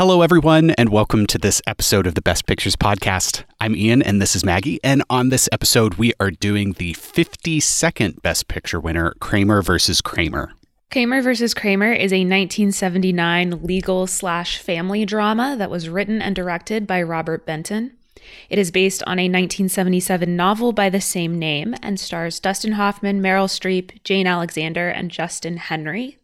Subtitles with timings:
[0.00, 3.44] Hello, everyone, and welcome to this episode of the Best Pictures Podcast.
[3.60, 4.80] I'm Ian, and this is Maggie.
[4.82, 10.54] And on this episode, we are doing the 52nd Best Picture winner, Kramer versus Kramer.
[10.90, 16.86] Kramer versus Kramer is a 1979 legal slash family drama that was written and directed
[16.86, 17.92] by Robert Benton.
[18.48, 23.20] It is based on a 1977 novel by the same name and stars Dustin Hoffman,
[23.20, 26.16] Meryl Streep, Jane Alexander, and Justin Henry.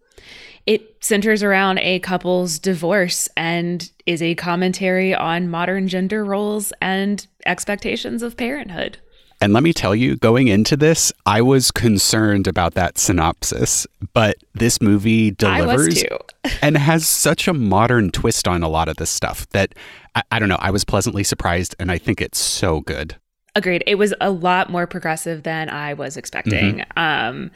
[0.67, 7.25] It centers around a couple's divorce and is a commentary on modern gender roles and
[7.47, 8.99] expectations of parenthood.
[9.41, 14.37] And let me tell you, going into this, I was concerned about that synopsis, but
[14.55, 16.03] this movie delivers
[16.63, 19.75] and has such a modern twist on a lot of this stuff that
[20.15, 23.17] I, I, don't know, I was pleasantly surprised and I think it's so good.
[23.55, 23.85] Agreed.
[23.87, 26.79] It was a lot more progressive than I was expecting.
[26.79, 26.99] Mm-hmm.
[26.99, 27.51] Um,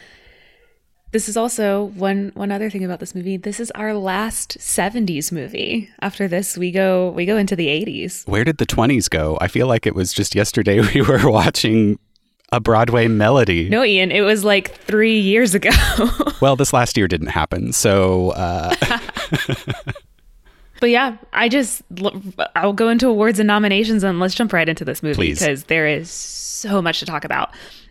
[1.12, 3.36] this is also one one other thing about this movie.
[3.36, 5.90] This is our last 70s movie.
[6.00, 8.26] After this, we go we go into the 80s.
[8.28, 9.36] Where did the 20s go?
[9.40, 11.98] I feel like it was just yesterday we were watching
[12.52, 13.68] a Broadway melody.
[13.68, 15.70] No, Ian, it was like 3 years ago.
[16.40, 17.72] well, this last year didn't happen.
[17.72, 18.74] So uh
[20.80, 21.82] But yeah, I just
[22.56, 25.86] I'll go into awards and nominations and let's jump right into this movie because there
[25.86, 27.50] is so much to talk about.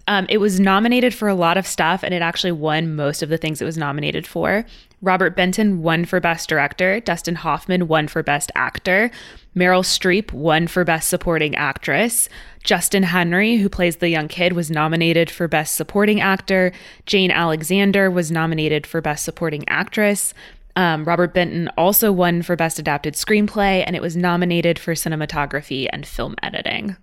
[0.09, 3.29] Um, it was nominated for a lot of stuff, and it actually won most of
[3.29, 4.65] the things it was nominated for.
[5.03, 6.99] Robert Benton won for Best Director.
[6.99, 9.11] Dustin Hoffman won for Best Actor.
[9.55, 12.27] Meryl Streep won for Best Supporting Actress.
[12.63, 16.71] Justin Henry, who plays the young kid, was nominated for Best Supporting Actor.
[17.05, 20.33] Jane Alexander was nominated for Best Supporting Actress.
[20.75, 25.87] Um, Robert Benton also won for Best Adapted Screenplay, and it was nominated for cinematography
[25.93, 26.97] and film editing.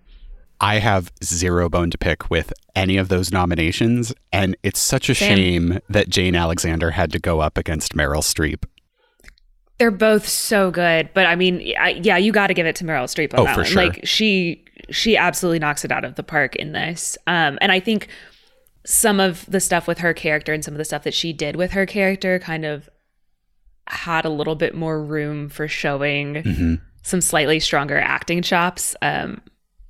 [0.60, 4.14] I have zero bone to pick with any of those nominations.
[4.32, 5.36] And it's such a Same.
[5.36, 8.64] shame that Jane Alexander had to go up against Meryl Streep.
[9.78, 12.84] They're both so good, but I mean, I, yeah, you got to give it to
[12.84, 13.70] Meryl Streep on oh, that for one.
[13.70, 13.84] Sure.
[13.84, 17.18] Like she, she absolutely knocks it out of the park in this.
[17.26, 18.08] Um, and I think
[18.86, 21.56] some of the stuff with her character and some of the stuff that she did
[21.56, 22.88] with her character kind of
[23.88, 26.74] had a little bit more room for showing mm-hmm.
[27.02, 28.96] some slightly stronger acting chops.
[29.02, 29.42] Um,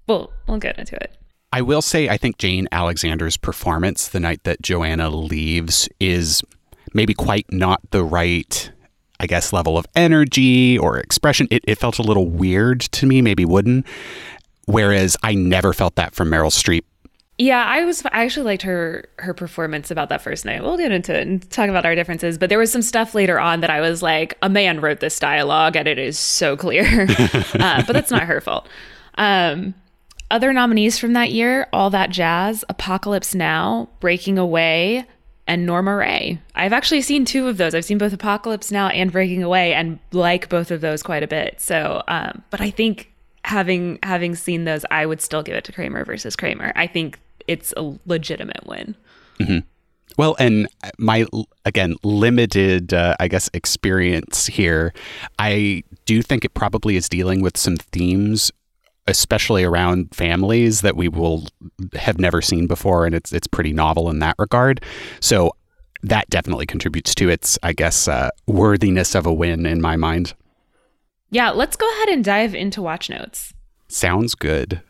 [0.06, 1.16] we'll we'll get into it.
[1.52, 6.42] I will say I think Jane Alexander's performance the night that Joanna leaves is
[6.92, 8.70] maybe quite not the right
[9.18, 11.48] I guess level of energy or expression.
[11.50, 13.84] It, it felt a little weird to me, maybe wooden.
[14.66, 16.82] Whereas I never felt that from Meryl Streep
[17.38, 18.04] yeah, I was.
[18.06, 20.62] I actually liked her her performance about that first night.
[20.62, 22.38] We'll get into it and talk about our differences.
[22.38, 25.18] But there was some stuff later on that I was like, a man wrote this
[25.18, 27.06] dialogue, and it is so clear.
[27.08, 28.66] uh, but that's not her fault.
[29.18, 29.74] Um,
[30.30, 35.06] other nominees from that year All That Jazz, Apocalypse Now, Breaking Away,
[35.46, 36.40] and Norma Rae.
[36.54, 37.74] I've actually seen two of those.
[37.74, 41.28] I've seen both Apocalypse Now and Breaking Away and like both of those quite a
[41.28, 41.60] bit.
[41.60, 43.12] So, um, but I think
[43.44, 46.72] having having seen those, I would still give it to Kramer versus Kramer.
[46.74, 48.96] I think it's a legitimate win.
[49.38, 49.58] Mm-hmm.
[50.18, 50.66] Well, and
[50.98, 51.26] my
[51.64, 54.92] again limited, uh, I guess, experience here,
[55.38, 58.50] I do think it probably is dealing with some themes
[59.08, 61.46] especially around families that we will
[61.94, 64.82] have never seen before, and it's it's pretty novel in that regard.
[65.20, 65.52] So
[66.02, 70.34] that definitely contributes to its, I guess, uh, worthiness of a win in my mind.
[71.30, 73.52] Yeah, let's go ahead and dive into watch notes.
[73.88, 74.80] Sounds good.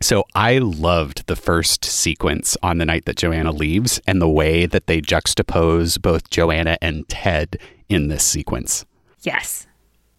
[0.00, 4.66] So I loved the first sequence on the night that Joanna leaves and the way
[4.66, 8.84] that they juxtapose both Joanna and Ted in this sequence.
[9.22, 9.65] Yes.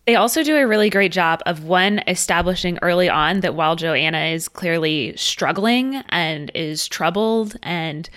[0.07, 4.27] They also do a really great job of one establishing early on that while Joanna
[4.27, 8.09] is clearly struggling and is troubled and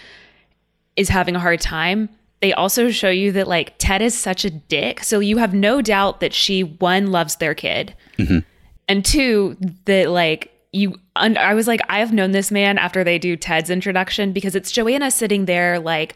[0.94, 2.08] is having a hard time,
[2.40, 5.02] they also show you that like Ted is such a dick.
[5.02, 7.96] So you have no doubt that she one loves their kid.
[8.18, 8.38] Mm-hmm.
[8.86, 9.56] And two,
[9.86, 13.68] that like you I was like I have known this man after they do Ted's
[13.68, 16.14] introduction because it's Joanna sitting there like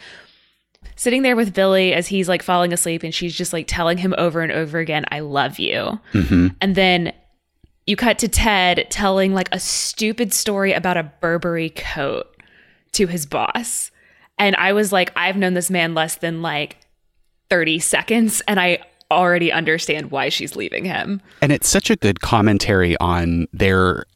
[0.96, 4.14] sitting there with Billy as he's like falling asleep and she's just like telling him
[4.18, 5.98] over and over again, I love you.
[6.12, 6.48] Mm-hmm.
[6.60, 7.12] And then
[7.86, 12.26] you cut to Ted telling like a stupid story about a Burberry coat
[12.92, 13.90] to his boss.
[14.38, 16.78] And I was like, I've known this man less than like
[17.50, 18.78] 30 seconds and I
[19.10, 21.20] already understand why she's leaving him.
[21.42, 24.06] And it's such a good commentary on their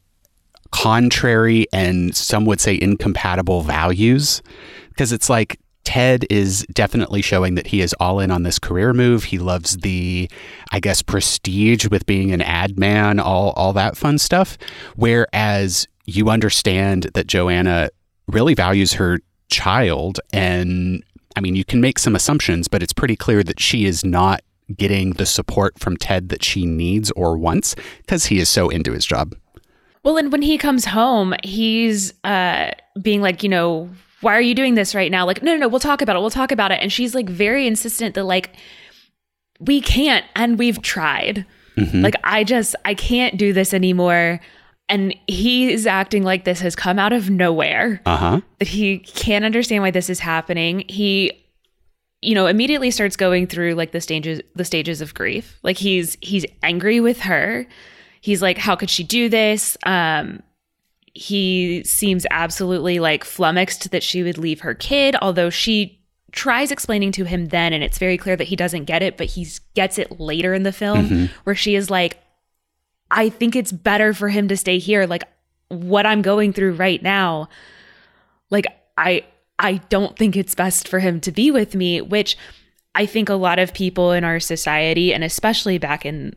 [0.71, 4.41] contrary and some would say incompatible values
[4.89, 8.93] because it's like Ted is definitely showing that he is all in on this career
[8.93, 9.23] move.
[9.23, 10.29] He loves the,
[10.71, 14.55] I guess, prestige with being an ad man, all all that fun stuff.
[14.97, 17.89] Whereas you understand that Joanna
[18.27, 19.19] really values her
[19.49, 21.03] child, and
[21.35, 24.43] I mean, you can make some assumptions, but it's pretty clear that she is not
[24.77, 28.91] getting the support from Ted that she needs or wants because he is so into
[28.91, 29.35] his job.
[30.03, 33.89] Well, and when he comes home, he's uh, being like, you know,
[34.21, 35.25] why are you doing this right now?
[35.25, 36.19] Like, no, no, no, we'll talk about it.
[36.19, 36.79] We'll talk about it.
[36.81, 38.55] And she's like very insistent that, like,
[39.59, 41.45] we can't and we've tried.
[41.77, 42.01] Mm-hmm.
[42.01, 44.39] Like, I just, I can't do this anymore.
[44.89, 48.01] And he's acting like this has come out of nowhere.
[48.05, 48.41] Uh huh.
[48.57, 50.83] That he can't understand why this is happening.
[50.89, 51.31] He,
[52.21, 55.59] you know, immediately starts going through like the stages, the stages of grief.
[55.63, 57.67] Like he's he's angry with her.
[58.19, 59.77] He's like, how could she do this?
[59.85, 60.41] Um,
[61.19, 66.01] he seems absolutely like flummoxed that she would leave her kid, although she
[66.31, 69.27] tries explaining to him then, and it's very clear that he doesn't get it, but
[69.27, 71.25] he gets it later in the film, mm-hmm.
[71.43, 72.19] where she is like,
[73.11, 75.05] I think it's better for him to stay here.
[75.05, 75.23] Like,
[75.67, 77.49] what I'm going through right now,
[78.49, 78.65] like,
[78.97, 79.25] I.
[79.61, 82.37] I don't think it's best for him to be with me, which
[82.95, 86.33] I think a lot of people in our society, and especially back in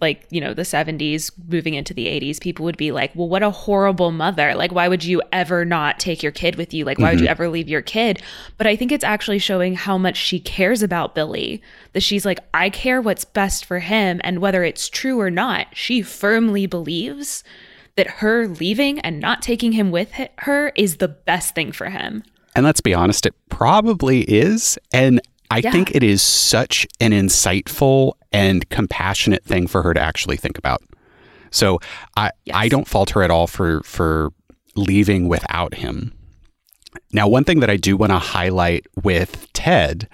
[0.00, 3.42] like you know the 70s moving into the 80s people would be like well what
[3.42, 6.98] a horrible mother like why would you ever not take your kid with you like
[6.98, 7.12] why mm-hmm.
[7.12, 7.30] would you mm-hmm.
[7.30, 8.22] ever leave your kid
[8.58, 11.62] but i think it's actually showing how much she cares about billy
[11.92, 15.66] that she's like i care what's best for him and whether it's true or not
[15.72, 17.42] she firmly believes
[17.96, 22.22] that her leaving and not taking him with her is the best thing for him
[22.54, 25.20] and let's be honest it probably is and
[25.50, 25.70] I yeah.
[25.70, 30.82] think it is such an insightful and compassionate thing for her to actually think about.
[31.50, 31.80] So
[32.16, 32.56] I yes.
[32.56, 34.30] I don't fault her at all for for
[34.74, 36.12] leaving without him.
[37.12, 40.08] Now, one thing that I do want to highlight with Ted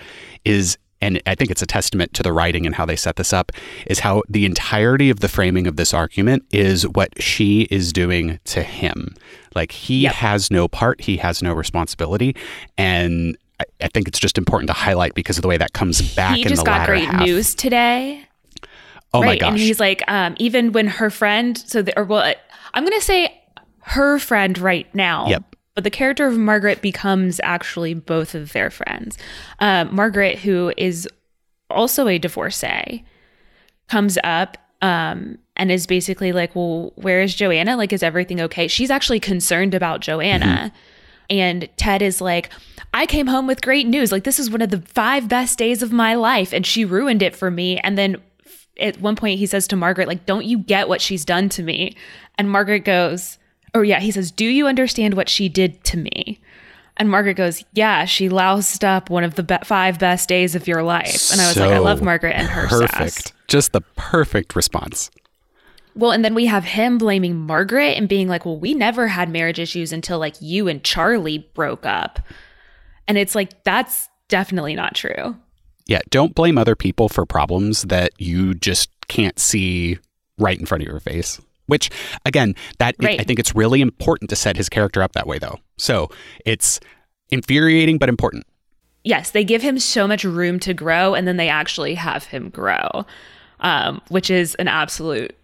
[0.45, 3.33] is and I think it's a testament to the writing and how they set this
[3.33, 3.51] up,
[3.87, 8.39] is how the entirety of the framing of this argument is what she is doing
[8.45, 9.17] to him.
[9.55, 10.15] Like he yep.
[10.15, 12.37] has no part, he has no responsibility.
[12.79, 13.37] And
[13.81, 16.37] I, think it's just important to highlight because of the way that comes back.
[16.37, 17.23] He just got great half.
[17.23, 18.27] news today.
[19.15, 19.27] Oh right?
[19.27, 19.51] my gosh!
[19.51, 22.35] And he's like, um, even when her friend, so the, or well,
[22.75, 23.39] I'm gonna say
[23.81, 25.29] her friend right now.
[25.29, 25.57] Yep.
[25.75, 29.17] But the character of Margaret becomes actually both of their friends.
[29.59, 31.09] Uh, Margaret, who is
[31.71, 33.05] also a divorcee,
[33.89, 37.77] comes up um, and is basically like, "Well, where is Joanna?
[37.77, 40.45] Like, is everything okay?" She's actually concerned about Joanna.
[40.45, 40.77] Mm-hmm.
[41.33, 42.51] And Ted is like,
[42.93, 44.13] I came home with great news.
[44.13, 46.53] Like, this is one of the five best days of my life.
[46.53, 47.79] And she ruined it for me.
[47.79, 48.19] And then
[48.79, 51.63] at one point, he says to Margaret, like, don't you get what she's done to
[51.63, 51.97] me?
[52.37, 53.39] And Margaret goes,
[53.75, 56.39] oh, yeah, he says, do you understand what she did to me?
[56.99, 60.69] And Margaret goes, Yeah, she loused up one of the be- five best days of
[60.69, 61.33] your life.
[61.33, 62.93] And I was so like, I love Margaret and her perfect.
[62.93, 63.33] sass.
[63.49, 65.11] Just the perfect response.
[65.95, 69.29] Well, and then we have him blaming Margaret and being like, well, we never had
[69.29, 72.21] marriage issues until like you and Charlie broke up.
[73.07, 75.37] And it's like, that's definitely not true.
[75.87, 76.01] Yeah.
[76.11, 79.99] Don't blame other people for problems that you just can't see
[80.39, 81.41] right in front of your face.
[81.67, 81.91] Which,
[82.25, 83.15] again, that right.
[83.15, 85.59] it, I think it's really important to set his character up that way, though.
[85.79, 86.11] So
[86.45, 86.81] it's
[87.31, 88.47] infuriating, but important.
[89.05, 92.51] Yes, they give him so much room to grow, and then they actually have him
[92.51, 93.07] grow,
[93.61, 95.35] um, which is an absolute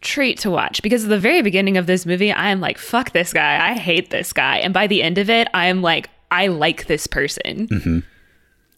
[0.00, 3.12] treat to watch because at the very beginning of this movie, I am like, fuck
[3.12, 3.70] this guy.
[3.70, 4.58] I hate this guy.
[4.58, 7.68] And by the end of it, I am like, I like this person.
[7.68, 7.98] Mm-hmm.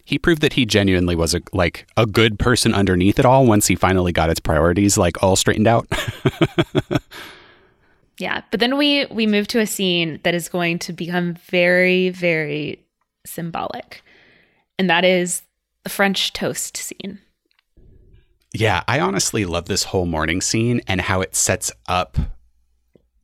[0.04, 3.66] He proved that he genuinely was a like a good person underneath it all once
[3.66, 5.86] he finally got his priorities like all straightened out.
[8.18, 12.08] yeah, but then we we move to a scene that is going to become very
[12.08, 12.82] very
[13.26, 14.02] symbolic.
[14.78, 15.42] And that is
[15.84, 17.18] the French toast scene.
[18.52, 22.16] Yeah, I honestly love this whole morning scene and how it sets up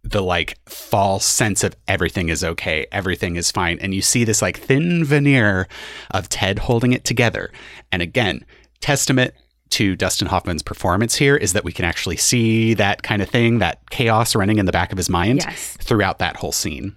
[0.02, 3.78] the like false sense of everything is okay, everything is fine.
[3.80, 5.66] And you see this like thin veneer
[6.10, 7.50] of Ted holding it together.
[7.90, 8.44] And again,
[8.80, 9.32] testament
[9.70, 13.58] to Dustin Hoffman's performance here is that we can actually see that kind of thing,
[13.58, 15.76] that chaos running in the back of his mind yes.
[15.80, 16.94] throughout that whole scene.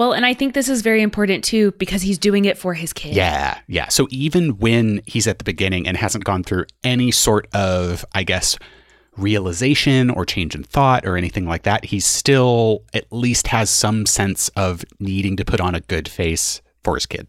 [0.00, 2.90] Well, and I think this is very important too because he's doing it for his
[2.94, 3.14] kid.
[3.14, 3.88] Yeah, yeah.
[3.88, 8.22] So even when he's at the beginning and hasn't gone through any sort of, I
[8.22, 8.58] guess,
[9.18, 14.06] realization or change in thought or anything like that, he still at least has some
[14.06, 17.26] sense of needing to put on a good face for his kid.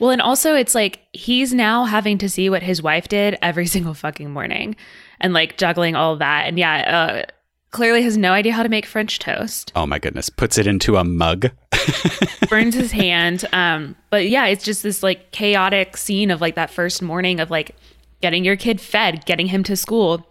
[0.00, 3.66] Well, and also it's like he's now having to see what his wife did every
[3.68, 4.74] single fucking morning
[5.20, 6.48] and like juggling all that.
[6.48, 7.30] And yeah, uh,
[7.70, 9.72] clearly has no idea how to make French toast.
[9.74, 10.28] Oh my goodness.
[10.28, 11.50] Puts it into a mug.
[12.48, 13.44] burns his hand.
[13.52, 17.50] Um, but yeah, it's just this like chaotic scene of like that first morning of
[17.50, 17.76] like
[18.20, 20.26] getting your kid fed, getting him to school.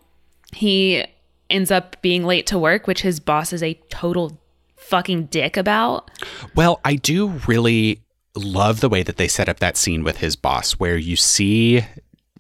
[0.53, 1.05] He
[1.49, 4.39] ends up being late to work, which his boss is a total
[4.75, 6.09] fucking dick about.
[6.55, 8.01] Well, I do really
[8.35, 11.85] love the way that they set up that scene with his boss where you see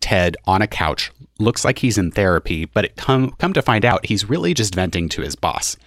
[0.01, 3.85] Ted on a couch, looks like he's in therapy, but it come come to find
[3.85, 5.77] out he's really just venting to his boss.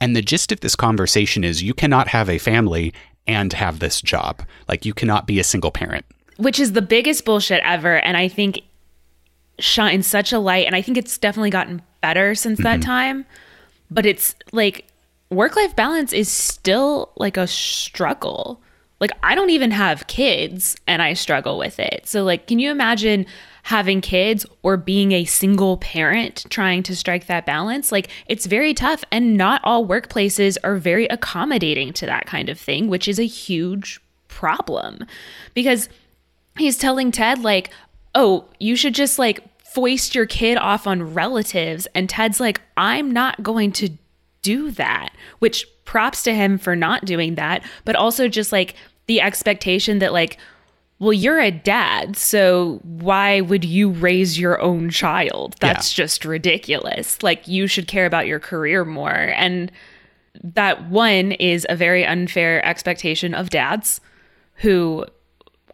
[0.00, 2.92] And the gist of this conversation is you cannot have a family
[3.26, 4.42] and have this job.
[4.68, 6.04] Like you cannot be a single parent.
[6.36, 8.60] Which is the biggest bullshit ever and I think
[9.58, 12.90] shines such a light and I think it's definitely gotten better since that mm-hmm.
[12.90, 13.26] time.
[13.90, 14.86] But it's like
[15.30, 18.60] work life balance is still like a struggle.
[19.00, 22.06] Like I don't even have kids and I struggle with it.
[22.06, 23.26] So like can you imagine
[23.64, 27.92] having kids or being a single parent trying to strike that balance?
[27.92, 32.58] Like it's very tough and not all workplaces are very accommodating to that kind of
[32.58, 35.04] thing, which is a huge problem.
[35.52, 35.88] Because
[36.56, 37.70] he's telling Ted like,
[38.14, 43.10] "Oh, you should just like foist your kid off on relatives." And Ted's like, "I'm
[43.10, 43.90] not going to
[44.46, 45.10] do that."
[45.40, 48.74] Which props to him for not doing that, but also just like
[49.06, 50.38] the expectation that like
[50.98, 55.54] well, you're a dad, so why would you raise your own child?
[55.60, 56.04] That's yeah.
[56.04, 57.22] just ridiculous.
[57.22, 59.10] Like, you should care about your career more.
[59.10, 59.70] And
[60.42, 64.00] that one is a very unfair expectation of dads
[64.54, 65.04] who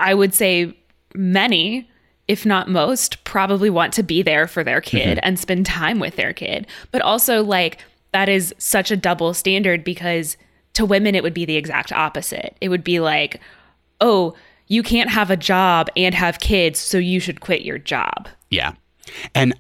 [0.01, 0.77] I would say
[1.15, 1.89] many,
[2.27, 5.27] if not most, probably want to be there for their kid mm-hmm.
[5.27, 6.67] and spend time with their kid.
[6.91, 7.79] But also, like,
[8.13, 10.37] that is such a double standard because
[10.75, 12.57] to women, it would be the exact opposite.
[12.61, 13.41] It would be like,
[14.01, 14.35] oh,
[14.69, 18.29] you can't have a job and have kids, so you should quit your job.
[18.51, 18.73] Yeah.
[19.35, 19.55] And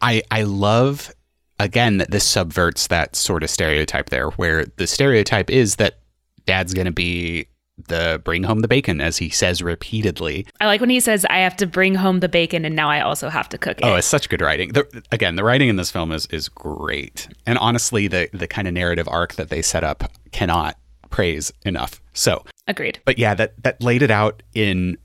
[0.00, 1.12] I I love
[1.58, 5.98] again that this subverts that sort of stereotype there where the stereotype is that
[6.44, 7.46] dad's going to be
[7.86, 10.46] the bring home the bacon as he says repeatedly.
[10.60, 13.00] I like when he says I have to bring home the bacon and now I
[13.00, 13.90] also have to cook oh, it.
[13.90, 14.72] Oh, it's such good writing.
[14.72, 17.28] The, again, the writing in this film is is great.
[17.46, 20.76] And honestly, the the kind of narrative arc that they set up cannot
[21.10, 22.00] praise enough.
[22.12, 23.00] So agreed.
[23.04, 24.98] But yeah, that that laid it out in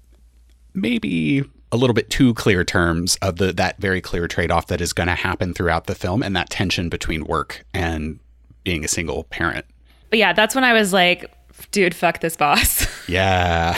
[0.73, 4.81] maybe a little bit too clear terms of the that very clear trade off that
[4.81, 8.19] is going to happen throughout the film and that tension between work and
[8.63, 9.65] being a single parent.
[10.09, 11.31] But yeah, that's when I was like,
[11.71, 12.87] dude, fuck this boss.
[13.07, 13.75] Yeah.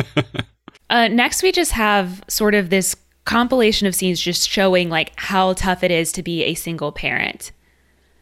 [0.90, 5.54] uh, next, we just have sort of this compilation of scenes just showing like how
[5.54, 7.52] tough it is to be a single parent.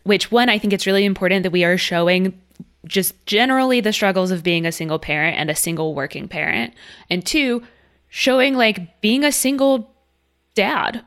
[0.05, 2.41] Which one, I think it's really important that we are showing
[2.87, 6.75] just generally the struggles of being a single parent and a single working parent.
[7.11, 7.65] And two,
[8.09, 9.91] showing like being a single
[10.55, 11.05] dad.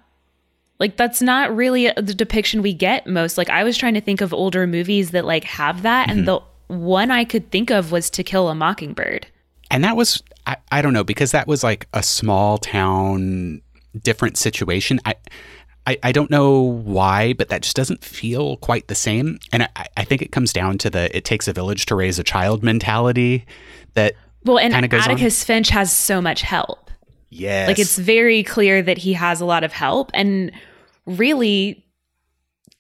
[0.80, 3.38] Like that's not really the depiction we get most.
[3.38, 6.20] Like I was trying to think of older movies that like have that mm-hmm.
[6.20, 9.28] and the one I could think of was To Kill a Mockingbird.
[9.70, 13.62] And that was I, I don't know because that was like a small town
[14.02, 15.00] different situation.
[15.06, 15.16] I
[15.86, 19.40] I, I don't know why, but that just doesn't feel quite the same.
[19.54, 22.20] And I, I think it comes down to the it takes a village to raise
[22.20, 23.46] a child mentality
[23.94, 25.46] that well, and Atticus on.
[25.46, 26.92] Finch has so much help.
[27.30, 27.68] Yes.
[27.68, 30.12] Like it's very clear that he has a lot of help.
[30.14, 30.52] And
[31.06, 31.86] really,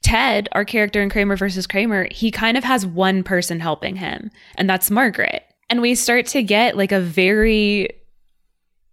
[0.07, 4.31] Ted, our character in Kramer versus Kramer, he kind of has one person helping him,
[4.55, 5.43] and that's Margaret.
[5.69, 7.89] And we start to get like a very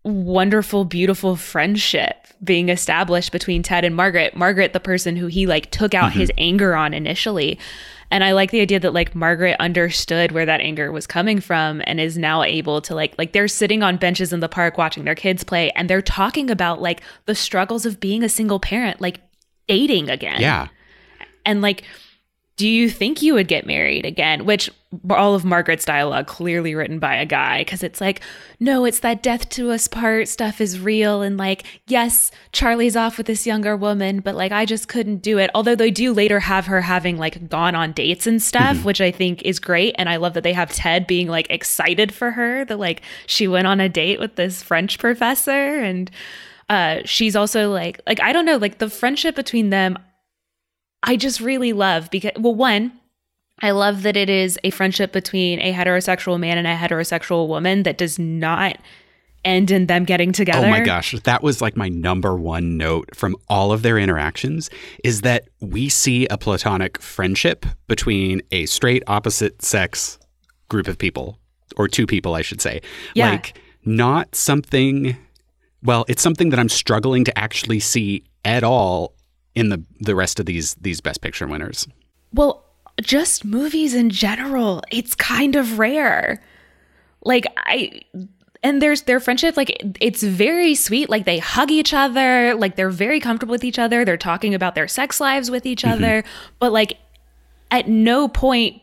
[0.03, 4.37] wonderful, beautiful friendship being established between Ted and Margaret.
[4.37, 6.19] Margaret, the person who he like took out mm-hmm.
[6.19, 7.61] his anger on initially.
[8.11, 11.81] And I like the idea that like Margaret understood where that anger was coming from
[11.87, 15.05] and is now able to like like they're sitting on benches in the park watching
[15.05, 19.01] their kids play and they're talking about like the struggles of being a single parent,
[19.01, 19.21] like
[19.69, 20.41] dating again.
[20.41, 20.69] Yeah.
[21.45, 21.85] And like
[22.57, 24.45] do you think you would get married again?
[24.45, 24.71] Which
[25.11, 28.21] all of Margaret's dialogue clearly written by a guy because it's like,
[28.61, 31.21] no, it's that death to us part stuff is real.
[31.21, 35.39] And like, yes, Charlie's off with this younger woman, but like, I just couldn't do
[35.39, 35.51] it.
[35.53, 38.87] Although they do later have her having like gone on dates and stuff, mm-hmm.
[38.87, 39.97] which I think is great.
[39.99, 43.49] And I love that they have Ted being like excited for her that like she
[43.49, 46.11] went on a date with this French professor and
[46.71, 49.99] uh she's also like like I don't know like the friendship between them
[51.05, 52.93] I just really love because, well, one,
[53.61, 57.85] I love that it is a friendship between a heterosexual man and a heterosexual woman
[57.85, 58.79] that does not
[59.45, 60.67] end in them getting together.
[60.67, 64.71] Oh my gosh, that was like my number one note from all of their interactions
[65.05, 70.19] is that we see a platonic friendship between a straight opposite sex
[70.69, 71.39] group of people
[71.77, 72.81] or two people I should say.
[73.15, 73.31] Yeah.
[73.31, 75.17] Like not something
[75.83, 79.14] well, it's something that I'm struggling to actually see at all
[79.55, 81.87] in the the rest of these these best picture winners.
[82.33, 82.65] Well,
[83.01, 86.43] just movies in general, it's kind of rare.
[87.23, 88.01] Like I
[88.65, 92.91] and there's their friendship like it's very sweet like they hug each other like they're
[92.91, 96.03] very comfortable with each other they're talking about their sex lives with each mm-hmm.
[96.03, 96.25] other
[96.59, 96.99] but like
[97.71, 98.81] at no point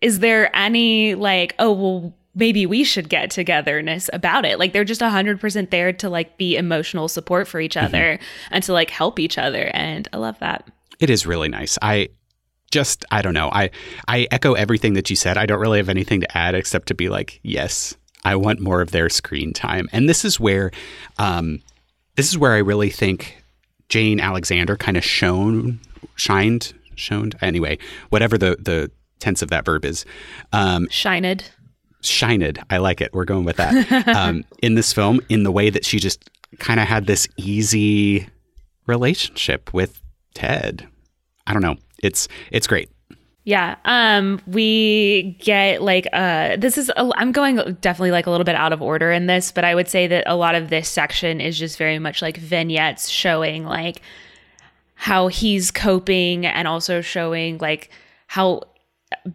[0.00, 4.58] is there any like oh well maybe we should get togetherness about it.
[4.58, 8.18] Like they're just 100% there to like be emotional support for each other
[8.50, 10.68] and to like help each other and I love that.
[11.00, 11.78] It is really nice.
[11.82, 12.08] I
[12.70, 13.50] just I don't know.
[13.52, 13.70] I
[14.08, 15.38] I echo everything that you said.
[15.38, 18.80] I don't really have anything to add except to be like, yes, I want more
[18.80, 19.88] of their screen time.
[19.92, 20.72] And this is where
[21.18, 21.62] um
[22.16, 23.42] this is where I really think
[23.88, 25.80] Jane Alexander kind of shone
[26.16, 30.04] shined shoned anyway, whatever the the tense of that verb is.
[30.52, 31.50] Um Shined.
[32.08, 32.62] Shined.
[32.70, 33.12] I like it.
[33.12, 34.08] We're going with that.
[34.08, 38.28] um, in this film, in the way that she just kind of had this easy
[38.86, 40.00] relationship with
[40.34, 40.86] Ted.
[41.46, 41.76] I don't know.
[42.02, 42.90] It's it's great.
[43.44, 43.76] Yeah.
[43.84, 48.54] Um we get like uh this is a, I'm going definitely like a little bit
[48.54, 51.40] out of order in this, but I would say that a lot of this section
[51.40, 54.00] is just very much like vignettes showing like
[54.94, 57.90] how he's coping and also showing like
[58.26, 58.62] how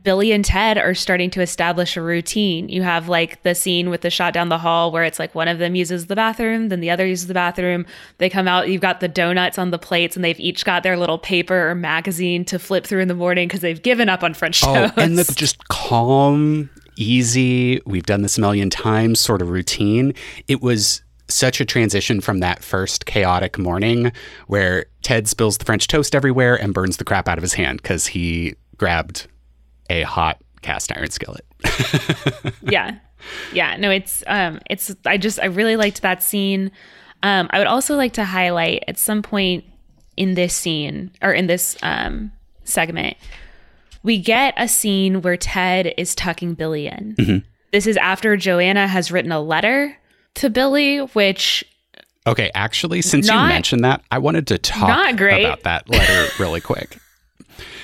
[0.03, 2.69] Billy and Ted are starting to establish a routine.
[2.69, 5.47] You have like the scene with the shot down the hall where it's like one
[5.47, 7.87] of them uses the bathroom, then the other uses the bathroom.
[8.19, 10.95] They come out, you've got the donuts on the plates, and they've each got their
[10.95, 14.35] little paper or magazine to flip through in the morning because they've given up on
[14.35, 14.93] French oh, toast.
[14.95, 20.13] Oh, and the just calm, easy, we've done this a million times sort of routine.
[20.47, 24.11] It was such a transition from that first chaotic morning
[24.45, 27.81] where Ted spills the French toast everywhere and burns the crap out of his hand
[27.81, 29.27] because he grabbed
[29.89, 31.45] a hot cast iron skillet.
[32.61, 32.97] yeah.
[33.53, 33.75] Yeah.
[33.77, 36.71] No, it's um it's I just I really liked that scene.
[37.23, 39.63] Um I would also like to highlight at some point
[40.17, 42.31] in this scene or in this um
[42.63, 43.17] segment,
[44.03, 47.15] we get a scene where Ted is tucking Billy in.
[47.17, 47.37] Mm-hmm.
[47.71, 49.95] This is after Joanna has written a letter
[50.35, 51.63] to Billy, which
[52.27, 56.61] Okay, actually, since Not- you mentioned that, I wanted to talk about that letter really
[56.61, 56.97] quick.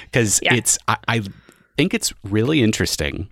[0.05, 0.53] Because Yeah.
[0.53, 1.21] it's, I, I
[1.77, 3.29] think it's really interesting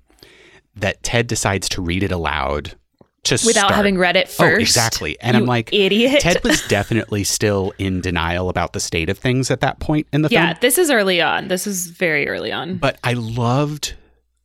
[0.76, 2.76] that Ted decides to read it aloud
[3.24, 3.74] to without start.
[3.76, 4.62] having read it Oh, first.
[4.62, 5.18] exactly.
[5.22, 6.20] And I'm like, idiot.
[6.22, 10.24] Ted was definitely still in denial about the state of things at that point in
[10.24, 10.42] the film.
[10.44, 11.48] yeah, this is early on.
[11.48, 12.78] This is very early on.
[12.78, 13.94] But I loved,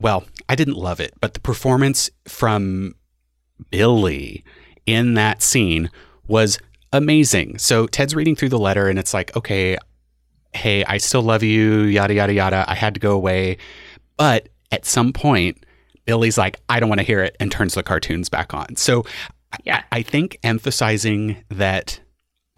[0.00, 2.94] well, I didn't love it, but the performance from
[3.70, 4.44] Billy
[4.86, 5.90] in that scene
[6.26, 6.58] was
[6.92, 7.58] amazing.
[7.58, 9.76] So Ted's reading through the letter and it's like, okay,
[10.54, 12.64] hey, I still love you, yada, yada, yada.
[12.68, 13.58] I had to go away.
[14.18, 15.64] But at some point,
[16.04, 18.76] Billy's like, I don't want to hear it and turns the cartoons back on.
[18.76, 19.04] So
[19.52, 19.82] I- Yeah.
[19.92, 22.00] I think emphasizing that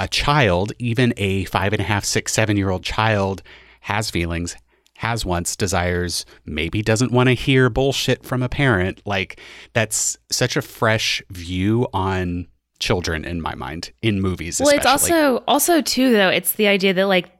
[0.00, 3.42] a child, even a five and a half, six, seven year old child,
[3.82, 4.56] has feelings,
[4.96, 9.00] has wants, desires, maybe doesn't want to hear bullshit from a parent.
[9.04, 9.40] Like,
[9.72, 12.46] that's such a fresh view on
[12.78, 14.82] children in my mind, in movies, well especially.
[14.84, 17.30] it's also also too though it's the idea that like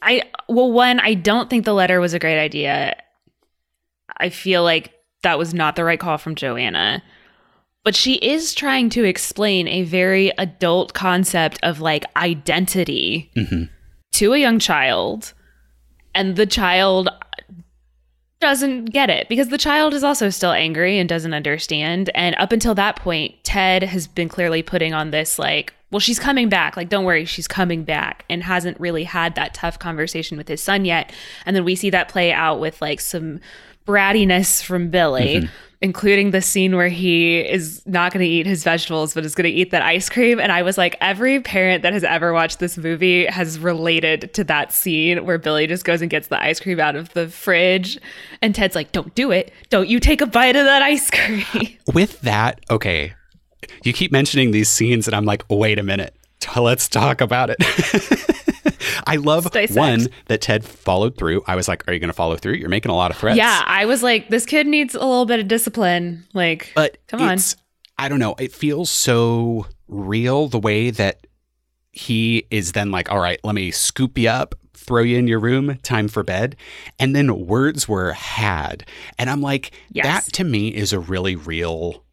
[0.00, 2.96] i well one i don't think the letter was a great idea
[4.20, 7.02] i feel like that was not the right call from joanna
[7.84, 13.68] but she is trying to explain a very adult concept of like identity Mhm.
[14.12, 15.32] to a young child
[16.14, 17.08] and the child
[18.40, 22.08] doesn't get it because the child is also still angry and doesn't understand.
[22.14, 26.20] And up until that point, Ted has been clearly putting on this, like, well, she's
[26.20, 26.76] coming back.
[26.76, 30.62] Like, don't worry, she's coming back, and hasn't really had that tough conversation with his
[30.62, 31.12] son yet.
[31.46, 33.40] And then we see that play out with like some
[33.88, 35.36] brattiness from Billy.
[35.36, 35.52] Mm-hmm.
[35.80, 39.44] Including the scene where he is not going to eat his vegetables, but is going
[39.44, 40.40] to eat that ice cream.
[40.40, 44.42] And I was like, every parent that has ever watched this movie has related to
[44.42, 47.96] that scene where Billy just goes and gets the ice cream out of the fridge.
[48.42, 49.52] And Ted's like, don't do it.
[49.70, 51.44] Don't you take a bite of that ice cream.
[51.94, 53.14] with that, okay,
[53.84, 56.12] you keep mentioning these scenes, and I'm like, wait a minute,
[56.56, 57.58] let's talk about it.
[59.06, 61.42] I love one that Ted followed through.
[61.46, 62.54] I was like, are you going to follow through?
[62.54, 63.36] You're making a lot of threats.
[63.36, 66.26] yeah, I was like, this kid needs a little bit of discipline.
[66.34, 67.38] Like, but come on.
[67.98, 68.34] I don't know.
[68.38, 71.26] It feels so real the way that
[71.90, 75.40] he is then like, all right, let me scoop you up, throw you in your
[75.40, 76.54] room, time for bed.
[76.98, 78.84] And then words were had.
[79.18, 80.04] And I'm like, Yes.
[80.26, 82.04] that to me is a really real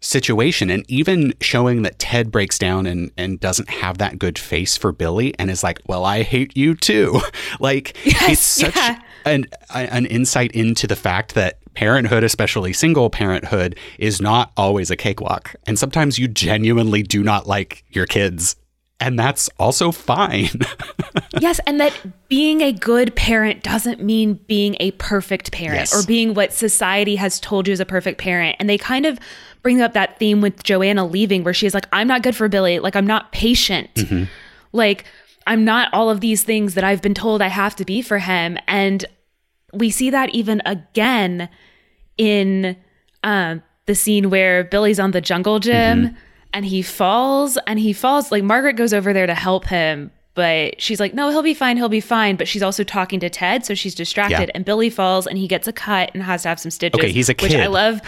[0.00, 0.70] situation.
[0.70, 4.92] And even showing that Ted breaks down and, and doesn't have that good face for
[4.92, 7.20] Billy and is like, well, I hate you too.
[7.60, 9.00] like, Yes, it's such yeah.
[9.24, 14.96] an, an insight into the fact that parenthood, especially single parenthood, is not always a
[14.96, 15.54] cakewalk.
[15.66, 18.56] And sometimes you genuinely do not like your kids.
[19.00, 20.48] And that's also fine.
[21.40, 25.94] yes, and that being a good parent doesn't mean being a perfect parent Yes.
[25.94, 28.56] or being what society has told you is a perfect parent.
[28.58, 29.20] And they kind of
[29.62, 32.80] bring up that theme with Joanna leaving, where she's like, I'm not good for Billy.
[32.80, 33.88] Like, I'm not patient.
[34.72, 35.04] Like,
[35.46, 38.18] I'm not all of these things that I've been told I have to be for
[38.18, 38.58] him.
[38.66, 39.04] And
[39.72, 41.48] we see that even again
[42.16, 42.76] in
[43.22, 46.16] um, the scene where Billy's on the jungle gym
[46.52, 50.80] and he falls and he falls like Margaret goes over there to help him but
[50.80, 53.66] she's like no he'll be fine he'll be fine but she's also talking to Ted
[53.66, 54.52] so she's distracted Yeah.
[54.54, 57.10] and Billy falls and he gets a cut and has to have some stitches Okay,
[57.10, 58.00] he's a which I love.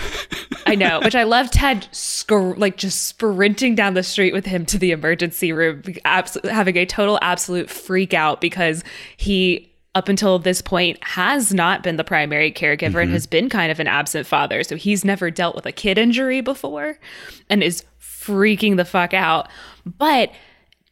[0.67, 4.65] I know which I love Ted scr- like just sprinting down the street with him
[4.67, 8.85] to the emergency room abs- having a total absolute freak out because
[9.17, 13.13] he up until this point has not been the primary caregiver and mm-hmm.
[13.15, 16.41] has been kind of an absent father so he's never dealt with a kid injury
[16.41, 16.97] before
[17.49, 17.85] and is
[18.31, 19.49] freaking the fuck out.
[19.85, 20.33] But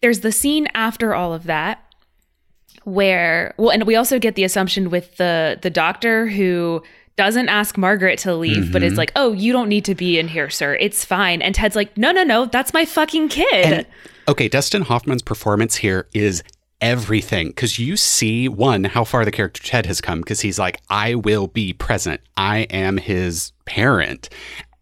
[0.00, 1.84] there's the scene after all of that
[2.84, 6.82] where well and we also get the assumption with the the doctor who
[7.16, 8.98] doesn't ask Margaret to leave but is mm-hmm.
[8.98, 10.76] like oh you don't need to be in here sir.
[10.76, 11.42] It's fine.
[11.42, 12.46] And Ted's like no no no.
[12.46, 13.86] That's my fucking kid.
[14.28, 16.42] Okay, Dustin Hoffman's performance here is
[16.80, 17.48] everything.
[17.48, 21.16] Because you see one how far the character Ted has come because he's like I
[21.16, 22.20] will be present.
[22.36, 24.28] I am his parent.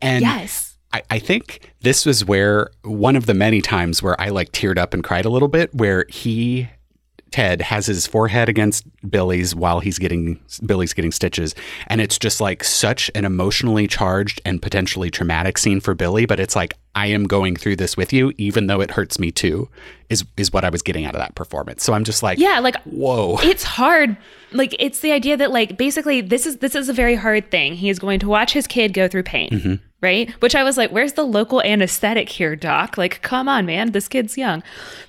[0.03, 0.65] And yes
[0.96, 4.78] I, I think this was where one of the many times where I like teared
[4.78, 6.68] up and cried a little bit, where he
[7.30, 11.54] Ted has his forehead against Billy's while he's getting Billy's getting stitches,
[11.88, 16.24] and it's just like such an emotionally charged and potentially traumatic scene for Billy.
[16.24, 19.32] But it's like I am going through this with you, even though it hurts me
[19.32, 19.68] too.
[20.08, 21.82] Is is what I was getting out of that performance.
[21.82, 24.16] So I'm just like, yeah like whoa, it's hard.
[24.52, 27.74] Like it's the idea that like basically this is this is a very hard thing.
[27.74, 30.30] He is going to watch his kid go through pain right?
[30.42, 32.96] Which i was like where's the local anesthetic here doc?
[32.96, 33.92] Like come on man.
[33.92, 34.62] This kid's young.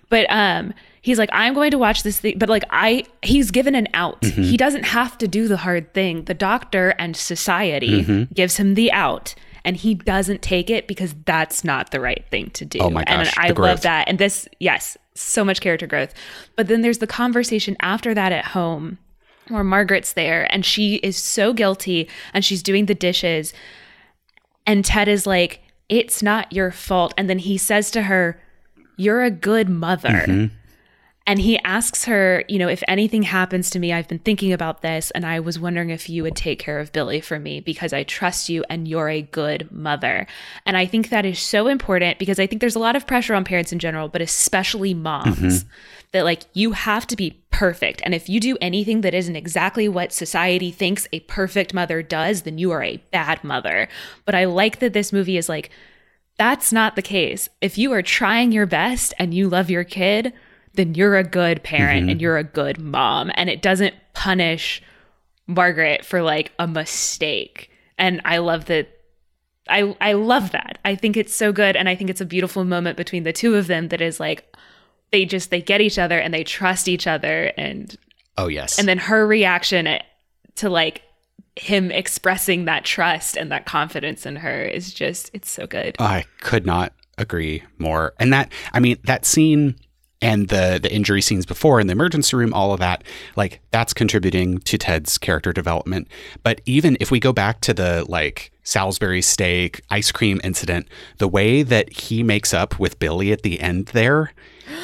[0.10, 0.73] But um
[1.08, 4.22] he's like i'm going to watch this thing but like i he's given an out.
[4.22, 4.43] Mm-hmm.
[4.43, 6.24] He doesn't have to do the hard thing.
[6.26, 8.34] The doctor and society mm-hmm.
[8.34, 12.50] gives him the out and he doesn't take it because that's not the right thing
[12.52, 12.80] to do.
[12.80, 13.67] Oh my and gosh, i the growth.
[13.67, 14.08] love that.
[14.08, 16.13] And this yes so much character growth.
[16.56, 18.98] But then there's the conversation after that at home
[19.50, 23.54] where margaret's there and she is so guilty and she's doing the dishes.
[24.65, 27.13] And ted is like it's not your fault.
[27.17, 28.41] And then he says to her
[29.00, 30.56] you're a good mother mm-hmm.
[31.28, 34.82] And he asks her, you know, if anything happens to me, I've been thinking about
[34.82, 37.92] this and I was wondering if you would take care of Billy for me because
[37.92, 40.26] I trust you and you're a good mother.
[40.66, 43.34] And I think that is so important because I think there's a lot of pressure
[43.34, 45.70] on parents in general, but especially moms, mm-hmm.
[46.13, 48.02] that like you have to be perfect.
[48.06, 52.44] And if you do anything that isn't exactly what society thinks a perfect mother does,
[52.44, 53.90] then you are a bad mother.
[54.24, 55.72] But I like that this movie is like,
[56.38, 57.50] that's not the case.
[57.60, 60.32] If you are trying your best and you love your kid,
[60.78, 62.10] then you're a good parent mm-hmm.
[62.12, 63.32] and you're a good mom.
[63.36, 64.82] And it doesn't punish
[65.48, 67.70] Margaret for like a mistake.
[67.98, 68.88] And I love that.
[69.70, 70.78] I, I love that.
[70.86, 71.76] I think it's so good.
[71.76, 74.56] And I think it's a beautiful moment between the two of them that is like,
[75.12, 77.52] they just, they get each other and they trust each other.
[77.58, 77.94] And,
[78.38, 79.88] oh yes, and then her reaction
[80.56, 81.02] to like
[81.56, 85.96] him expressing that trust and that confidence in her is just, it's so good.
[86.00, 88.13] I could not agree more.
[88.20, 89.76] And that, I mean, that scene
[90.21, 93.03] and the the injury scenes before in the emergency room, all of that,
[93.36, 96.08] like that's contributing to Ted's character development.
[96.43, 101.27] But even if we go back to the like Salisbury steak ice cream incident, the
[101.27, 104.34] way that he makes up with Billy at the end there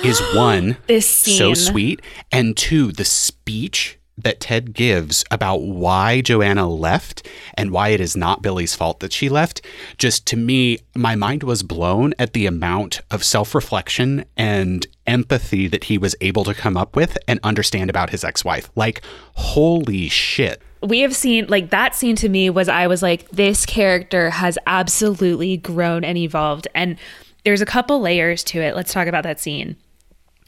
[0.04, 6.70] is one This so sweet, and two the speech that Ted gives about why Joanna
[6.70, 9.62] left and why it is not Billy's fault that she left,
[9.98, 15.68] just to me, my mind was blown at the amount of self reflection and empathy
[15.68, 18.70] that he was able to come up with and understand about his ex wife.
[18.76, 19.02] Like,
[19.34, 20.62] holy shit.
[20.82, 24.58] we have seen like that scene to me was I was like, this character has
[24.68, 26.68] absolutely grown and evolved.
[26.76, 26.98] And
[27.44, 28.76] there's a couple layers to it.
[28.76, 29.76] Let's talk about that scene.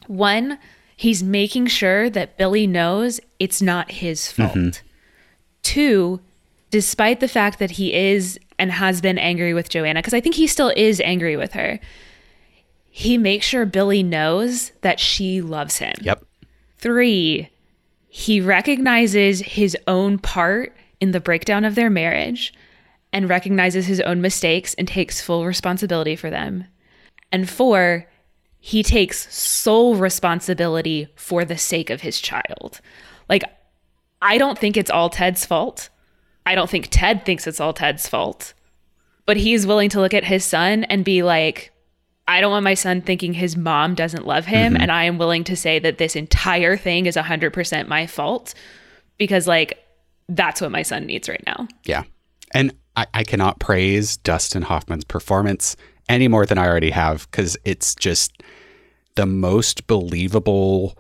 [0.08, 0.60] One,
[0.96, 4.48] he's making sure that Billy knows it's not his mm-hmm.
[4.48, 4.82] fault.
[5.64, 6.20] Two,
[6.72, 10.36] despite the fact that he is and has been angry with Joanna, because I think
[10.36, 11.80] he still is angry with her,
[12.90, 15.96] he makes sure Billy knows that she loves him.
[16.02, 16.24] Yep.
[16.78, 17.50] Three,
[18.08, 22.54] he recognizes his own part in the breakdown of their marriage
[23.12, 26.66] and recognizes his own mistakes and takes full responsibility for them.
[27.32, 28.08] And four,
[28.66, 32.82] he takes sole responsibility for the sake of his child.
[33.30, 33.44] Like,
[34.24, 35.90] I don't think it's all Ted's fault.
[36.48, 38.56] I don't think Ted thinks it's all Ted's fault.
[39.28, 41.74] But he's willing to look at his son and be like,
[42.28, 44.74] I don't want my son thinking his mom doesn't love him.
[44.74, 44.82] Mm-hmm.
[44.82, 48.56] And I am willing to say that this entire thing is 100% my fault
[49.20, 49.78] because, like,
[50.28, 51.68] that's what my son needs right now.
[51.84, 52.02] Yeah.
[52.52, 55.76] And I, I cannot praise Dustin Hoffman's performance
[56.10, 58.42] any more than I already have because it's just
[59.16, 60.98] the most believable,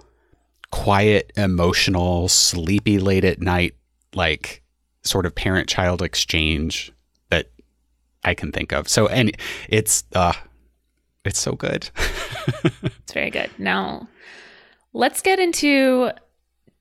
[0.71, 3.75] quiet, emotional, sleepy late at night,
[4.13, 4.61] like
[5.03, 6.91] sort of parent child exchange
[7.29, 7.51] that
[8.23, 8.87] I can think of.
[8.89, 9.31] So and
[9.69, 10.33] it's uh
[11.23, 11.89] it's so good.
[12.63, 13.49] it's very good.
[13.57, 14.07] Now,
[14.93, 16.11] let's get into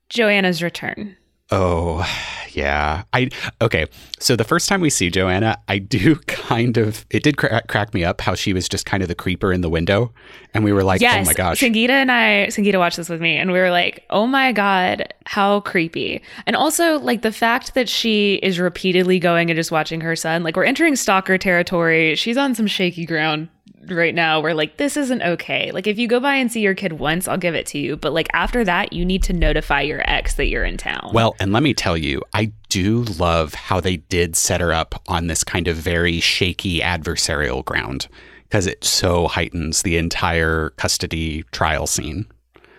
[0.09, 1.17] Joanna's return.
[1.51, 2.07] Oh,
[2.55, 3.03] yeah.
[3.13, 3.29] I
[3.61, 3.87] okay.
[4.19, 7.93] So the first time we see Joanna, I do kind of it did crack, crack
[7.93, 10.13] me up how she was just kind of the creeper in the window,
[10.53, 13.21] and we were like, yes, "Oh my gosh!" Sangeeta and I, Sangeeta watched this with
[13.21, 17.73] me, and we were like, "Oh my god, how creepy!" And also like the fact
[17.75, 20.43] that she is repeatedly going and just watching her son.
[20.43, 22.15] Like we're entering stalker territory.
[22.15, 23.49] She's on some shaky ground
[23.87, 25.71] right now where like this isn't okay.
[25.71, 27.97] Like if you go by and see your kid once, I'll give it to you,
[27.97, 31.11] but like after that, you need to notify your ex that you're in town.
[31.13, 35.01] Well, and let me tell you, I do love how they did set her up
[35.07, 38.07] on this kind of very shaky adversarial ground
[38.43, 42.25] because it so heightens the entire custody trial scene.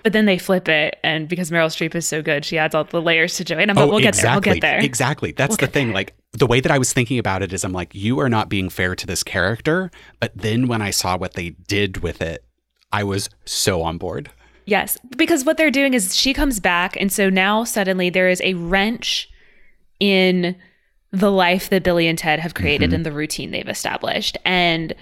[0.07, 2.85] But then they flip it, and because Meryl Streep is so good, she adds all
[2.85, 3.75] the layers to Joanna.
[3.75, 4.15] But oh, we'll exactly.
[4.15, 4.35] get there.
[4.37, 4.79] We'll get there.
[4.79, 5.33] Exactly.
[5.33, 5.89] That's we'll the thing.
[5.89, 5.95] There.
[5.97, 8.49] Like the way that I was thinking about it is, I'm like, you are not
[8.49, 9.91] being fair to this character.
[10.21, 12.45] But then when I saw what they did with it,
[12.93, 14.31] I was so on board.
[14.65, 18.41] Yes, because what they're doing is she comes back, and so now suddenly there is
[18.43, 19.29] a wrench
[19.99, 20.55] in
[21.11, 22.95] the life that Billy and Ted have created mm-hmm.
[22.95, 24.95] and the routine they've established, and.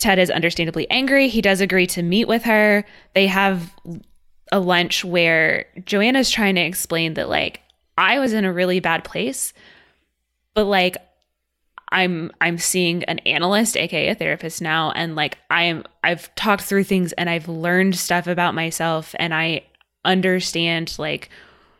[0.00, 1.28] Ted is understandably angry.
[1.28, 2.84] He does agree to meet with her.
[3.14, 3.72] They have
[4.54, 7.60] a lunch where Joanna's trying to explain that like
[7.98, 9.52] I was in a really bad place,
[10.54, 10.96] but like
[11.88, 16.62] I'm I'm seeing an analyst, aka a therapist now, and like I am I've talked
[16.62, 19.62] through things and I've learned stuff about myself and I
[20.04, 21.30] understand like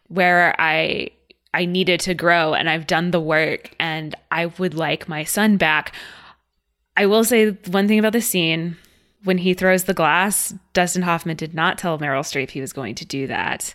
[0.09, 1.11] where I
[1.55, 5.59] I needed to grow and I've done the work and I would like my son
[5.59, 5.95] back.
[6.97, 8.79] I will say one thing about the scene
[9.25, 12.95] when he throws the glass, Dustin Hoffman did not tell Meryl Streep he was going
[12.97, 13.75] to do that,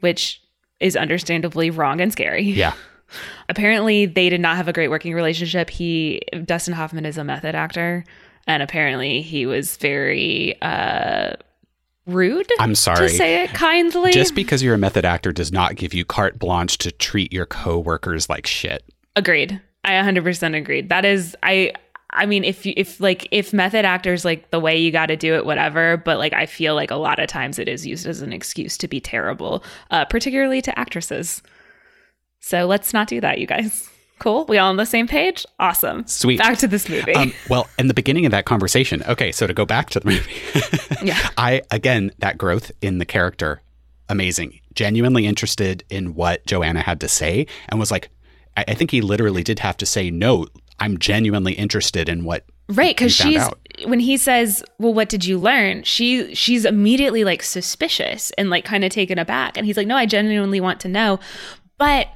[0.00, 0.42] which
[0.80, 2.42] is understandably wrong and scary.
[2.42, 2.74] Yeah.
[3.48, 5.70] apparently, they did not have a great working relationship.
[5.70, 8.04] He, Dustin Hoffman, is a method actor,
[8.46, 11.32] and apparently, he was very uh,
[12.06, 12.50] rude.
[12.58, 13.08] I'm sorry.
[13.08, 14.12] To say it kindly.
[14.12, 17.46] Just because you're a method actor does not give you carte blanche to treat your
[17.46, 18.84] coworkers like shit.
[19.16, 19.60] Agreed.
[19.84, 20.88] I 100% agreed.
[20.88, 21.72] That is, I
[22.14, 25.16] I mean, if you, if like if method actors like the way you got to
[25.16, 25.96] do it, whatever.
[25.96, 28.78] But like, I feel like a lot of times it is used as an excuse
[28.78, 31.42] to be terrible, uh, particularly to actresses.
[32.40, 33.88] So let's not do that, you guys.
[34.20, 34.44] Cool.
[34.46, 35.44] We all on the same page?
[35.58, 36.06] Awesome.
[36.06, 36.38] Sweet.
[36.38, 37.14] Back to this movie.
[37.14, 40.06] Um, well, in the beginning of that conversation, okay, so to go back to the
[40.06, 40.32] movie,
[41.02, 41.30] yeah.
[41.36, 43.60] I, again, that growth in the character,
[44.08, 44.60] amazing.
[44.74, 48.08] Genuinely interested in what Joanna had to say and was like,
[48.56, 50.46] I, I think he literally did have to say, no,
[50.80, 53.58] I'm genuinely interested in what right because she's out.
[53.86, 58.64] when he says well what did you learn she she's immediately like suspicious and like
[58.64, 61.20] kind of taken aback and he's like no i genuinely want to know
[61.76, 62.08] but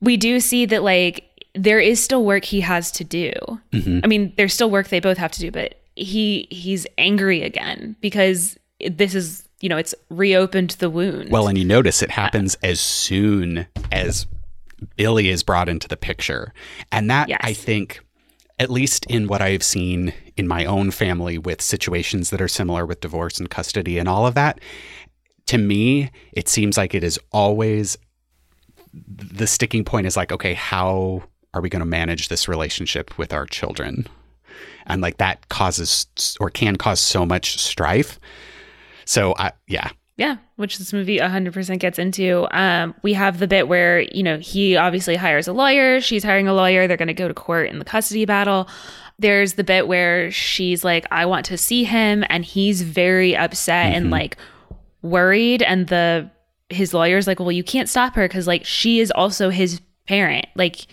[0.00, 3.30] we do see that like there is still work he has to do
[3.72, 4.00] mm-hmm.
[4.02, 7.94] i mean there's still work they both have to do but he he's angry again
[8.00, 8.56] because
[8.90, 12.80] this is you know it's reopened the wound well and you notice it happens as
[12.80, 14.26] soon as
[14.96, 16.52] Billy is brought into the picture.
[16.92, 17.40] And that, yes.
[17.42, 18.00] I think,
[18.58, 22.86] at least in what I've seen in my own family with situations that are similar
[22.86, 24.60] with divorce and custody and all of that,
[25.46, 27.96] to me, it seems like it is always
[28.92, 31.22] the sticking point is like, okay, how
[31.54, 34.06] are we going to manage this relationship with our children?
[34.86, 38.18] And like that causes or can cause so much strife.
[39.04, 42.48] So, I, yeah, yeah, which this movie 100% gets into.
[42.50, 46.48] Um, we have the bit where, you know, he obviously hires a lawyer, she's hiring
[46.48, 48.68] a lawyer, they're going to go to court in the custody battle.
[49.20, 53.86] There's the bit where she's like, I want to see him, and he's very upset
[53.86, 53.96] mm-hmm.
[53.96, 54.36] and like
[55.02, 55.62] worried.
[55.62, 56.28] And the
[56.68, 60.46] his lawyer's like, Well, you can't stop her because like she is also his parent.
[60.56, 60.86] Like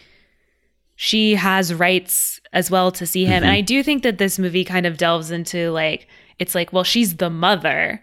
[0.96, 3.38] she has rights as well to see him.
[3.38, 3.44] Mm-hmm.
[3.44, 6.08] And I do think that this movie kind of delves into like,
[6.38, 8.02] it's like, well, she's the mother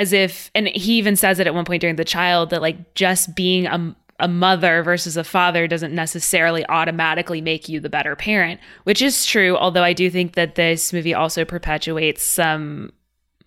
[0.00, 2.94] as if and he even says it at one point during the child that like
[2.94, 8.14] just being a a mother versus a father doesn't necessarily automatically make you the better
[8.14, 9.56] parent, which is true.
[9.56, 12.92] Although I do think that this movie also perpetuates some,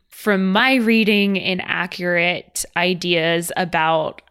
[0.09, 4.23] from my reading, inaccurate ideas about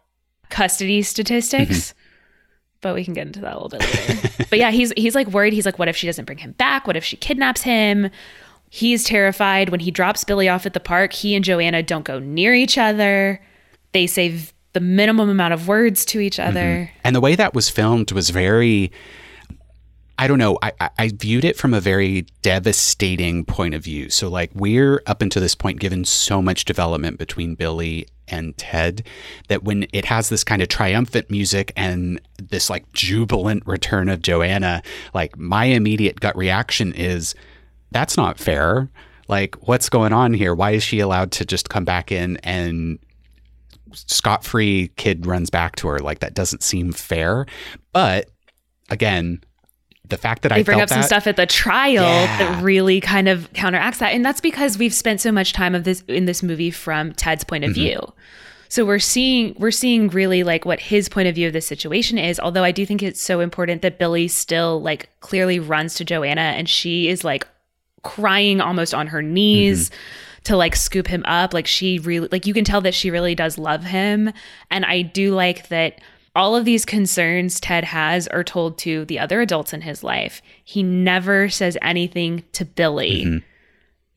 [0.49, 1.91] custody statistics.
[1.91, 1.99] Mm-hmm.
[2.81, 4.45] But we can get into that a little bit later.
[4.49, 5.53] but yeah, he's he's like worried.
[5.53, 6.85] He's like, what if she doesn't bring him back?
[6.85, 8.09] What if she kidnaps him?
[8.75, 9.69] He's terrified.
[9.69, 12.75] When he drops Billy off at the park, he and Joanna don't go near each
[12.75, 13.39] other.
[13.91, 14.35] They say
[14.73, 16.59] the minimum amount of words to each other.
[16.89, 16.99] Mm-hmm.
[17.03, 18.91] And the way that was filmed was very.
[20.17, 20.57] I don't know.
[20.63, 24.09] I, I viewed it from a very devastating point of view.
[24.09, 29.05] So, like, we're up until this point given so much development between Billy and Ted
[29.49, 34.23] that when it has this kind of triumphant music and this like jubilant return of
[34.23, 34.81] Joanna,
[35.13, 37.35] like my immediate gut reaction is
[37.93, 38.89] that's not fair.
[39.27, 40.53] Like, what's going on here?
[40.53, 42.99] Why is she allowed to just come back in and
[43.93, 45.99] scot free kid runs back to her?
[45.99, 47.45] Like, that doesn't seem fair.
[47.93, 48.29] But
[48.89, 49.41] again,
[50.09, 52.37] the fact that they I bring felt up some that, stuff at the trial Yeah.
[52.37, 55.85] that really kind of counteracts that, and that's because we've spent so much time of
[55.85, 57.81] this in this movie from Ted's point of Mm-hmm.
[57.81, 58.13] view.
[58.67, 62.17] So we're seeing we're seeing really like what his point of view of the situation
[62.17, 62.39] is.
[62.39, 66.41] Although I do think it's so important that Billy still like clearly runs to Joanna
[66.41, 67.47] and she is like
[68.03, 69.91] crying almost on her knees
[70.43, 71.53] to like scoop him up.
[71.53, 74.31] Like she really like you can tell that she really does love him.
[74.69, 76.01] And I do like that
[76.35, 80.41] all of these concerns Ted has are told to the other adults in his life.
[80.63, 83.37] He never says anything to Billy mm-hmm.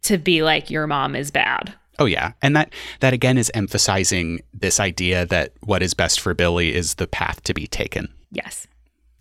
[0.02, 1.74] to be like your mom is bad.
[1.98, 6.34] Oh yeah, and that that again is emphasizing this idea that what is best for
[6.34, 8.12] Billy is the path to be taken.
[8.30, 8.66] Yes.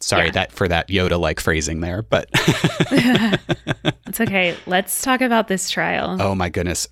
[0.05, 0.31] Sorry Yeah.
[0.33, 2.29] that for that Yoda like phrasing there, but
[4.07, 4.55] It's okay.
[4.67, 6.17] Let's talk about this trial.
[6.21, 6.87] oh my goodness.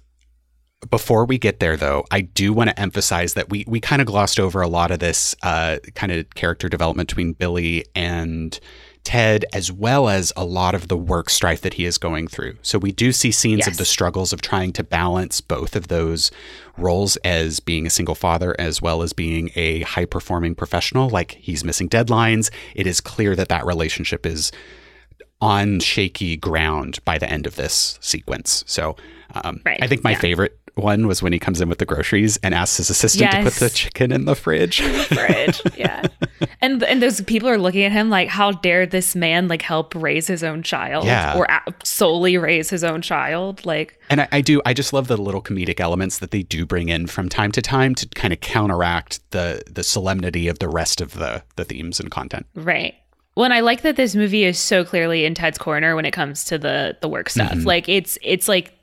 [0.89, 4.07] Before we get there, though, I do want to emphasize that we we kind of
[4.07, 8.59] glossed over a lot of this uh, kind of character development between Billy and
[9.03, 12.55] Ted, as well as a lot of the work strife that he is going through.
[12.61, 13.67] So we do see scenes Yes.
[13.67, 16.31] of the struggles of trying to balance both of those
[16.77, 21.09] roles as being a single father as well as being a high performing professional.
[21.09, 22.49] Like he's missing deadlines.
[22.75, 24.51] It is clear that that relationship is
[25.41, 28.63] on shaky ground by the end of this sequence.
[28.65, 28.95] So
[29.43, 30.19] um, Right, I think my yeah.
[30.19, 33.43] favorite one was when he comes in with the groceries and asks his assistant to
[33.43, 34.81] put the chicken in the fridge.
[34.81, 35.61] fridge.
[35.77, 36.07] Yeah.
[36.61, 39.93] And and those people are looking at him like, how dare this man like help
[39.95, 41.37] raise his own child Yeah.
[41.37, 43.65] or a- solely raise his own child?
[43.65, 46.65] Like, and I, I do, I just love the little comedic elements that they do
[46.65, 50.69] bring in from time to time to kind of counteract the the solemnity of the
[50.69, 52.45] rest of the the themes and content.
[52.55, 52.95] right.
[53.35, 56.11] Well, and I like that this movie is so clearly in Ted's corner when it
[56.11, 57.51] comes to the the work stuff.
[57.51, 57.67] Mm-hmm.
[57.67, 58.73] Like, it's it's like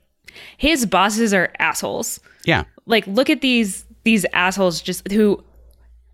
[0.57, 2.19] his bosses are assholes.
[2.45, 2.63] Yeah.
[2.85, 5.43] like look at these these assholes just who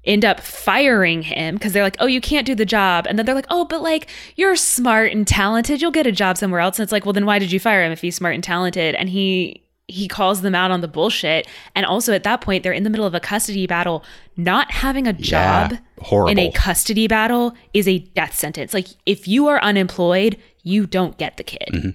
[0.03, 3.05] end up firing him because they're like oh you can't do the job.
[3.07, 5.81] And then they're like oh but like you're smart and talented.
[5.81, 6.79] You'll get a job somewhere else.
[6.79, 8.95] And it's like well then why did you fire him if he's smart and talented?
[8.95, 11.47] And he he calls them out on the bullshit.
[11.73, 14.03] And also at that point they're in the middle of a custody battle.
[14.35, 16.29] Not having a job horrible.
[16.31, 18.73] in a custody battle is a death sentence.
[18.73, 21.69] Like if you are unemployed you don't get the kid.
[21.71, 21.89] Mm-hmm.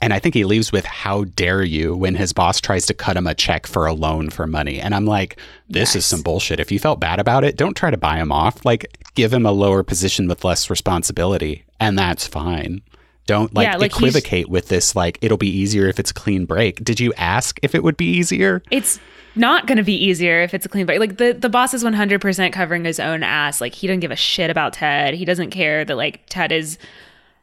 [0.00, 3.16] And I think he leaves with how dare you when his boss tries to cut
[3.16, 4.80] him a check for a loan for money.
[4.80, 5.38] And I'm like,
[5.68, 6.60] this is some bullshit.
[6.60, 8.64] If you felt bad about it, don't try to buy him off.
[8.64, 12.82] Like give him a lower position with less responsibility and that's fine.
[13.26, 16.46] Don't like, Yeah, like, equivocate with this like it'll be easier if it's a clean
[16.46, 16.82] break.
[16.82, 18.62] Did you ask if it would be easier?
[18.70, 18.98] it's
[19.34, 20.98] not going to be easier if it's a clean break.
[20.98, 23.60] Like the the boss is 100% covering his own ass.
[23.60, 25.14] Like he doesn't give a shit about Ted.
[25.14, 26.78] He doesn't care that like Ted has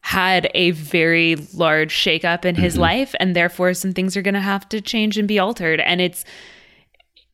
[0.05, 2.83] had a very large shakeup in his mm-hmm.
[2.83, 5.79] life and therefore some things are going to have to change and be altered.
[5.79, 6.23] And it's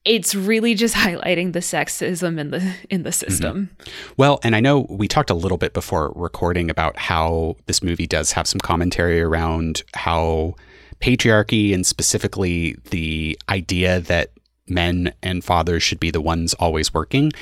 [0.05, 3.29] it's really just highlighting the sexism in the in the mm-hmm.
[3.29, 3.69] system.
[4.15, 8.07] Well, and I know we talked a little bit before recording about how this movie
[8.07, 10.55] does have some commentary around how
[11.01, 14.31] patriarchy and specifically the idea that
[14.69, 17.33] men and fathers should be the ones always working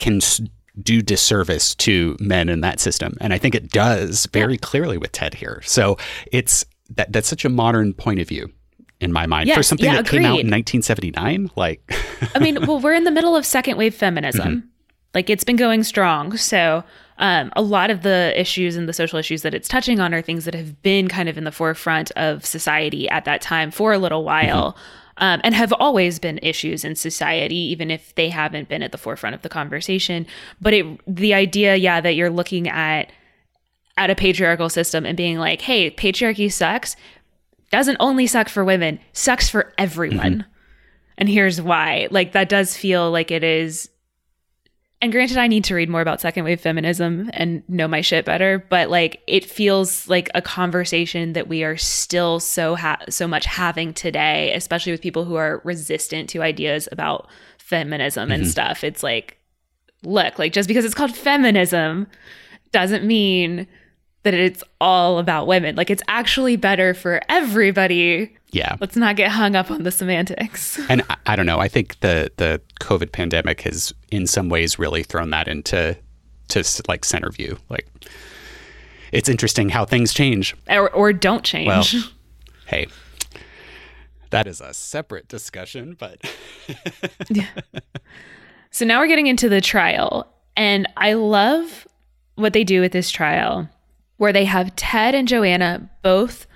[0.00, 0.20] can
[0.80, 3.16] do disservice to men in that system.
[3.20, 5.60] And I think it does very clearly with Ted here.
[5.64, 5.98] So
[6.30, 8.50] it's that that's such a modern point of view
[9.00, 11.82] in my mind for something yeah, that came out in 1979 like
[12.34, 14.70] I mean, well, we're in the middle of second wave feminism.
[15.14, 16.36] Like it's been going strong.
[16.36, 16.84] So
[17.18, 20.22] um, a lot of the issues and the social issues that it's touching on are
[20.22, 23.92] things that have been kind of in the forefront of society at that time for
[23.92, 24.76] a little while.
[25.18, 28.98] Um, and have always been issues in society, even if they haven't been at the
[28.98, 30.26] forefront of the conversation.
[30.58, 33.12] But it, the idea, yeah, that you're looking at
[33.98, 36.96] at a patriarchal system and being like, "Hey, patriarchy sucks,"
[37.70, 40.46] doesn't only suck for women, sucks for everyone.
[41.18, 42.08] And here's why.
[42.10, 43.88] Like that does feel like it is
[45.02, 48.24] and granted I need to read more about second wave feminism and know my shit
[48.24, 53.26] better, but like it feels like a conversation that we are still so ha- so
[53.26, 58.50] much having today, especially with people who are resistant to ideas about feminism and mm-hmm.
[58.50, 58.84] stuff.
[58.84, 59.38] It's like
[60.04, 62.06] look, like just because it's called feminism
[62.70, 63.66] doesn't mean
[64.22, 65.74] that it's all about women.
[65.74, 68.36] Like it's actually better for everybody.
[68.52, 68.76] Yeah.
[68.80, 70.78] Let's not get hung up on the semantics.
[70.88, 71.58] and I, I don't know.
[71.58, 75.96] I think the the COVID pandemic has, in some ways, really thrown that into
[76.48, 77.58] to like center view.
[77.70, 77.86] Like,
[79.10, 80.54] it's interesting how things change.
[80.68, 81.94] or, or don't change.
[81.94, 82.02] Well,
[82.66, 82.86] hey,
[84.30, 86.20] that is a separate discussion, but
[87.30, 87.48] yeah.
[88.70, 90.28] So now we're getting into the trial.
[90.56, 91.86] And I love
[92.34, 93.68] what they do with this trial,
[94.18, 96.46] where they have Ted and Joanna both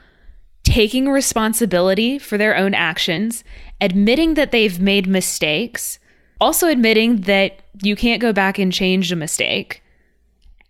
[0.66, 3.44] taking responsibility for their own actions,
[3.80, 6.00] admitting that they've made mistakes,
[6.40, 9.80] also admitting that you can't go back and change a mistake.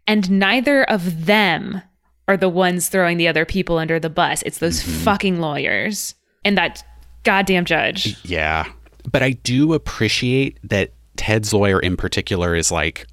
[0.06, 1.80] And neither of them
[2.28, 4.42] are the ones throwing the other people under the bus.
[4.42, 5.04] It's those mm-hmm.
[5.04, 6.84] fucking lawyers and that
[7.22, 8.22] goddamn judge.
[8.22, 8.70] yeah.
[9.10, 13.06] But I do appreciate that Ted's lawyer in particular is like,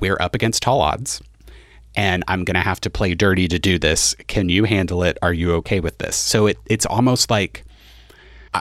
[0.00, 1.22] we're up against tall odds
[1.96, 4.14] and I'm going to have to play dirty to do this.
[4.26, 5.16] Can you handle it?
[5.22, 6.16] Are you okay with this?
[6.16, 7.64] So it, it's almost like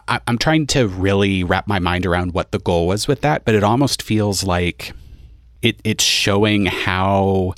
[0.07, 3.45] I, I'm trying to really wrap my mind around what the goal was with that,
[3.45, 4.91] but it almost feels like
[5.61, 7.53] it, it's showing how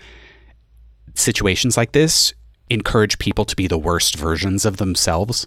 [1.15, 2.33] situations like this
[2.69, 5.45] encourage people to be the worst versions of themselves.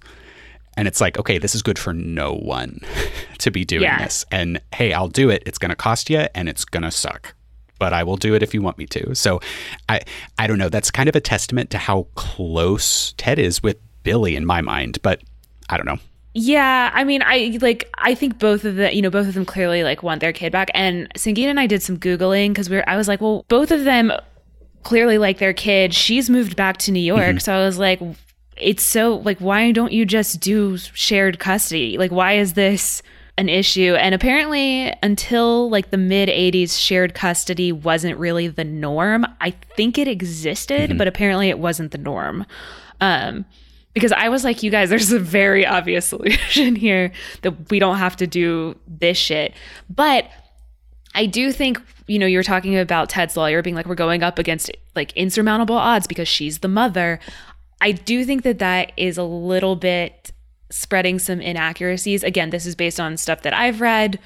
[0.77, 2.81] And it's like, okay, this is good for no one
[3.39, 3.99] to be doing Yeah.
[4.05, 4.25] this.
[4.31, 5.43] And hey, I'll do it.
[5.45, 7.35] It's going to cost you and it's going to suck.
[7.79, 9.15] But I will do it if you want me to.
[9.15, 9.41] So
[9.89, 10.01] I
[10.39, 14.37] I don't know, that's kind of a testament to how close Ted is with Billy
[14.37, 15.23] in my mind, but
[15.69, 15.99] I don't know.
[16.35, 17.91] Yeah, I mean, I like.
[17.99, 20.53] I think both of the, you know, both of them clearly like want their kid
[20.53, 20.71] back.
[20.73, 23.71] And Sangeeta and I did some googling because we are I was like, well, both
[23.71, 24.13] of them
[24.83, 25.95] clearly like their kid.
[25.95, 27.39] She's moved back to New York, mm-hmm.
[27.39, 28.01] so I was like,
[28.57, 31.99] it's so like, why don't you just do shared custody?
[31.99, 33.03] Like, why is this
[33.39, 33.95] an issue?
[33.95, 39.25] And apparently, until like the mid '80s, shared custody wasn't really the norm.
[39.41, 42.45] I think it existed, but apparently, it wasn't the norm.
[43.01, 43.47] Um,
[43.95, 47.13] because I was like, you guys, there's a very obvious solution here
[47.43, 49.55] that we don't have to do this shit.
[49.89, 50.31] But
[51.15, 54.39] I do think, you know, you're talking about Ted's lawyer being like, we're going up
[54.39, 57.19] against like insurmountable odds because she's the mother.
[57.81, 60.33] I do think that that is a little bit
[60.71, 62.23] spreading some inaccuracies.
[62.23, 64.19] Again, this is based on stuff that I've read.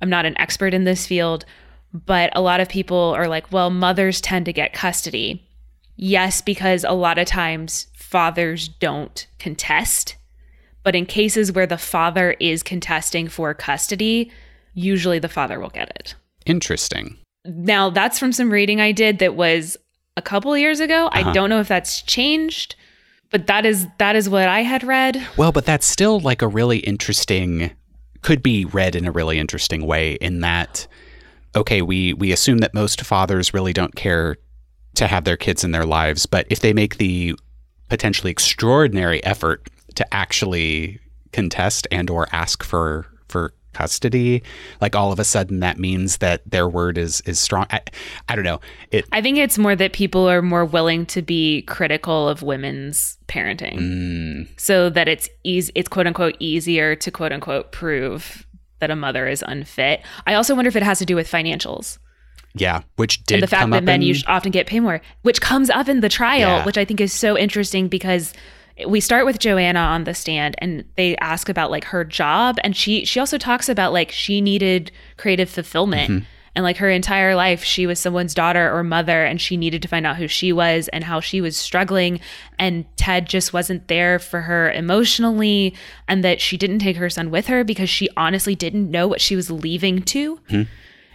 [0.00, 1.44] I'm not an expert in this field,
[1.92, 5.44] but a lot of people are like, well, mothers tend to get custody.
[5.96, 10.16] Yes, because a lot of times fathers don't contest.
[10.82, 14.32] But in cases where the father is contesting for custody,
[14.72, 16.14] usually the father will get it.
[16.46, 17.18] Interesting.
[17.44, 19.76] Now, that's from some reading I did that was
[20.16, 21.08] a couple years ago.
[21.12, 21.32] I uh-huh.
[21.32, 22.76] don't know if that's changed,
[23.30, 25.26] but that is that is what I had read.
[25.36, 27.70] Well, but that's still like a really interesting
[28.22, 30.86] could be read in a really interesting way in that
[31.56, 34.36] okay, we we assume that most fathers really don't care
[34.94, 37.34] to have their kids in their lives, but if they make the
[37.88, 40.98] potentially extraordinary effort to actually
[41.32, 44.42] contest and or ask for for custody,
[44.80, 47.66] like all of a sudden that means that their word is is strong.
[47.70, 47.80] I,
[48.28, 48.60] I don't know.
[48.90, 53.18] It I think it's more that people are more willing to be critical of women's
[53.28, 53.78] parenting.
[53.78, 54.48] Mm.
[54.60, 58.46] So that it's easy it's quote unquote easier to quote unquote prove
[58.80, 60.00] that a mother is unfit.
[60.26, 61.98] I also wonder if it has to do with financials.
[62.54, 64.80] yeah, which did and the fact come that up men in, usually often get paid
[64.80, 66.64] more, which comes up in the trial, Yeah.
[66.64, 68.32] which I think is so interesting because
[68.86, 72.58] we start with Joanna on the stand and they ask about like her job.
[72.64, 76.10] And she she also talks about like she needed creative fulfillment.
[76.10, 76.24] Mm-hmm.
[76.56, 79.88] and like her entire life she was someone's daughter or mother and she needed to
[79.88, 82.20] find out who she was and how she was struggling.
[82.58, 85.74] And Ted just wasn't there for her emotionally
[86.08, 89.20] and that she didn't take her son with her because she honestly didn't know what
[89.20, 90.40] she was leaving to.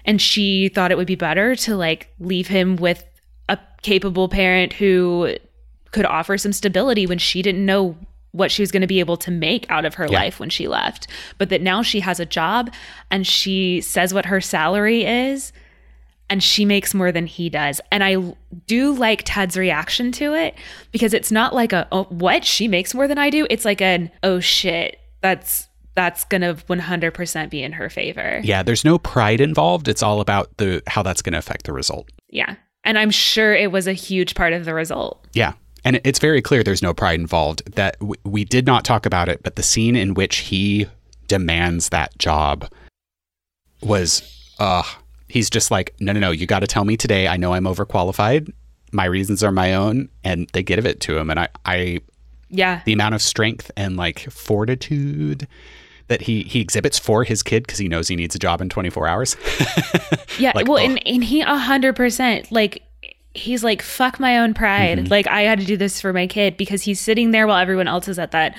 [0.05, 3.03] And she thought it would be better to like leave him with
[3.49, 5.35] a capable parent who
[5.95, 7.95] could offer some stability when she didn't know
[8.31, 10.19] what she was going to be able to make out of her Yeah.
[10.19, 11.07] life when she left
[11.39, 12.63] but that now she has a job
[13.09, 15.53] and she says what her salary is
[16.29, 18.11] and she makes more than he does and i
[18.67, 20.53] do like ted's reaction to it
[20.91, 23.81] because it's not like a oh what she makes more than i do it's like
[23.81, 29.39] an oh shit that's that's gonna 100% be in her favor Yeah, there's no pride
[29.39, 29.87] involved.
[29.87, 32.09] It's all about the how that's going to affect the result.
[32.29, 32.55] Yeah.
[32.83, 35.25] And I'm sure it was a huge part of the result.
[35.33, 35.53] Yeah.
[35.85, 37.63] And it's very clear there's no pride involved.
[37.75, 40.87] That w- we did not talk about it, but the scene in which he
[41.27, 42.67] demands that job
[43.81, 44.23] was,
[44.59, 44.83] uh,
[45.27, 47.27] he's just like, no, no, no, you got to tell me today.
[47.27, 48.51] I know I'm overqualified.
[48.91, 51.29] My reasons are my own, and they give it to him.
[51.29, 51.99] And I, I,
[52.49, 52.81] Yeah.
[52.85, 55.47] the amount of strength and like fortitude
[56.07, 58.69] that he he exhibits for his kid because he knows he needs a job in
[58.69, 59.35] 24 hours.
[60.37, 60.51] Yeah.
[60.53, 60.89] Like, well, ugh.
[60.89, 62.83] and, and he a hundred percent like
[63.35, 64.99] he's like, fuck my own pride.
[64.99, 65.11] Mm-hmm.
[65.11, 67.87] Like I had to do this for my kid because he's sitting there while everyone
[67.87, 68.57] else is at that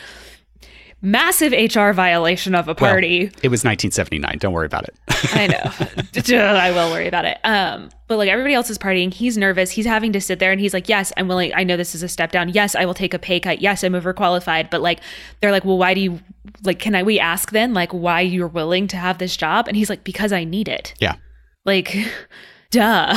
[1.02, 3.24] massive HR violation of a party.
[3.24, 4.38] Well, it was 1979.
[4.38, 4.94] Don't worry about it.
[5.34, 6.36] I know.
[6.38, 7.38] I will worry about it.
[7.44, 9.12] Um, but like everybody else is partying.
[9.12, 9.70] He's nervous.
[9.70, 11.52] He's having to sit there and he's like, Yes, I'm willing.
[11.54, 12.48] I know this is a step down.
[12.50, 13.60] Yes, I will take a pay cut.
[13.60, 14.70] Yes, I'm overqualified.
[14.70, 15.00] But like,
[15.40, 16.20] they're like, Well, why do you
[16.62, 19.68] like, can I, we ask then, like, why you're willing to have this job?
[19.68, 20.94] And he's like, Because I need it.
[20.98, 21.16] Yeah.
[21.64, 21.96] Like,
[22.70, 23.16] duh.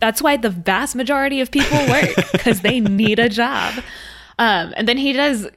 [0.00, 3.74] That's why the vast majority of people work because they need a job.
[4.38, 5.48] Um, and then he does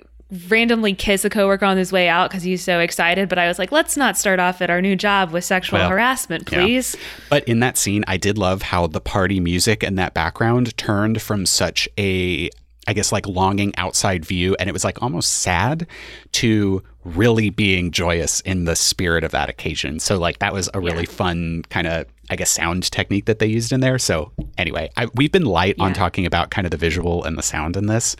[0.47, 3.27] randomly kiss a coworker on his way out because he's so excited.
[3.27, 5.89] But I was like, let's not start off at our new job with sexual well,
[5.89, 6.95] harassment, please.
[6.95, 7.01] Yeah.
[7.29, 11.21] But in that scene, I did love how the party music and that background turned
[11.21, 12.49] from such a
[12.87, 15.85] I guess like longing outside view and it was like almost sad
[16.31, 19.99] to really being joyous in the spirit of that occasion.
[19.99, 21.11] So like that was a really yeah.
[21.11, 23.99] fun kind of I guess sound technique that they used in there.
[23.99, 25.83] So anyway, I, we've been light yeah.
[25.83, 28.15] on talking about kind of the visual and the sound in this.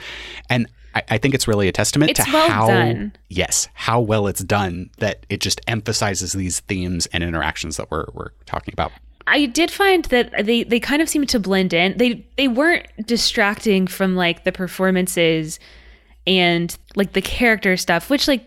[0.50, 3.14] And I, I think it's really a testament it's to well how done.
[3.30, 8.06] yes, how well it's done that it just emphasizes these themes and interactions that we're
[8.14, 8.92] we're talking about.
[9.28, 11.98] I did find that they they kind of seemed to blend in.
[11.98, 15.58] They they weren't distracting from like the performances
[16.28, 18.46] and like the character stuff, which like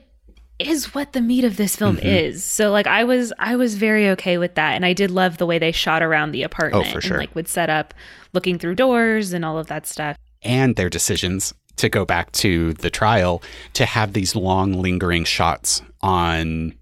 [0.58, 2.06] is what the meat of this film mm-hmm.
[2.06, 2.44] is.
[2.44, 5.46] So like I was I was very okay with that and I did love the
[5.46, 7.16] way they shot around the apartment oh, for sure.
[7.16, 7.94] and like would set up
[8.32, 10.16] looking through doors and all of that stuff.
[10.42, 13.42] And their decisions to go back to the trial
[13.72, 16.74] to have these long lingering shots on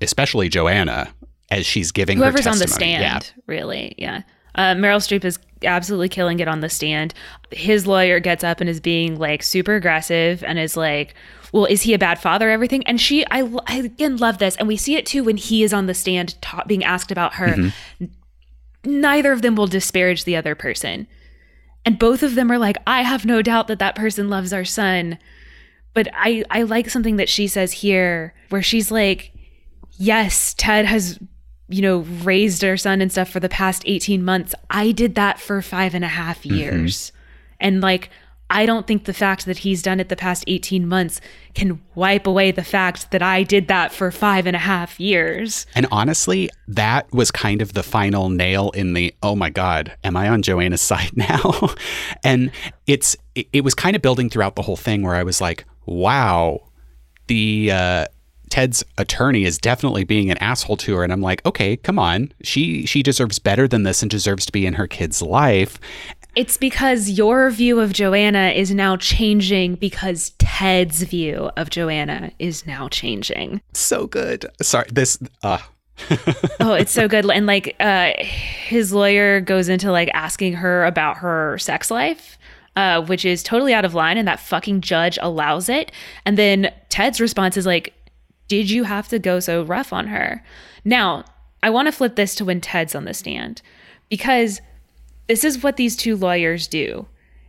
[0.00, 1.12] especially Joanna
[1.50, 3.02] as she's giving whoever's on the stand
[3.36, 3.42] yeah.
[3.46, 4.22] really yeah
[4.54, 7.14] uh, Meryl Streep is absolutely killing it on the stand.
[7.50, 11.14] His lawyer gets up and is being like super aggressive and is like,
[11.52, 14.66] "Well, is he a bad father?" Everything, and she, I, I again love this, and
[14.66, 17.48] we see it too when he is on the stand ta- being asked about her.
[17.48, 18.04] Mm-hmm.
[18.84, 21.06] Neither of them will disparage the other person.
[21.84, 24.64] And both of them are like, I have no doubt that that person loves our
[24.64, 25.18] son.
[25.94, 29.32] But I, I like something that she says here where she's like,
[29.92, 31.18] yes, Ted has,
[31.68, 34.54] you know, raised our son and stuff for the past 18 months.
[34.70, 36.56] I did that for five and a half mm-hmm.
[36.56, 36.96] years.
[36.96, 37.16] Mm-hmm.
[37.60, 38.10] And like,
[38.52, 41.20] I don't think the fact that he's done it the past 18 months
[41.54, 45.66] can wipe away the fact that I did that for five and a half years.
[45.74, 50.16] And honestly, that was kind of the final nail in the oh my God, am
[50.16, 51.74] I on Joanna's side now?
[52.22, 52.52] and
[52.86, 56.60] it's, it, was kind of building throughout the whole thing where I was like, wow,
[57.28, 58.06] the, uh,
[58.50, 62.34] Ted's attorney is definitely being an asshole to her and I'm like, okay, come on.
[62.42, 65.80] She she deserves better than this and deserves to be in her kid's life.
[66.34, 72.66] It's because your view of Joanna is now changing because Ted's view of Joanna is
[72.66, 73.60] now changing.
[73.74, 74.46] So good.
[74.62, 75.58] Sorry, this uh
[76.60, 77.30] oh, it's so good.
[77.30, 82.38] And like uh his lawyer goes into like asking her about her sex life.
[82.74, 85.92] Uh, which is totally out of line, and that fucking judge allows it.
[86.24, 87.92] And then Ted's response is like,
[88.48, 90.42] Did you have to go so rough on her?
[90.82, 91.26] Now,
[91.62, 93.60] I want to flip this to when Ted's on the stand
[94.08, 94.62] because
[95.28, 97.06] this is what these two lawyers do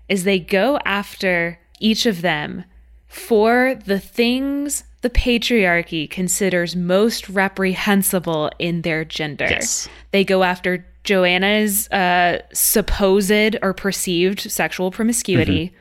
[0.09, 2.63] is they go after each of them
[3.07, 9.47] for the things the patriarchy considers most reprehensible in their gender.
[9.49, 9.89] Yes.
[10.11, 15.75] They go after Joanna's uh, supposed or perceived sexual promiscuity, mm-hmm.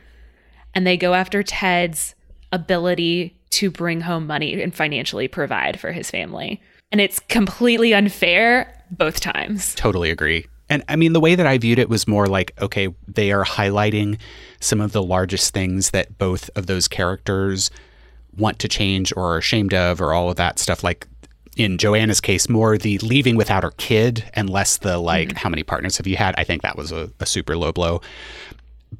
[0.75, 2.17] and they go after Ted's
[2.51, 6.61] ability to bring home money and financially provide for his family.
[6.91, 9.75] And it's completely unfair both times.
[9.77, 10.47] Totally agree.
[10.73, 13.45] And I mean, the way that I viewed it was more like, okay, they are
[13.45, 14.19] highlighting
[14.59, 17.71] some of the largest things that both of those characters
[18.39, 20.83] want to change or are ashamed of, or all of that stuff.
[20.83, 21.07] Like
[21.59, 25.37] in Joanna's case, more the leaving without her kid and less the like, mm-hmm.
[25.37, 26.35] how many partners have you had?
[26.39, 28.01] I think that was a, a super low blow.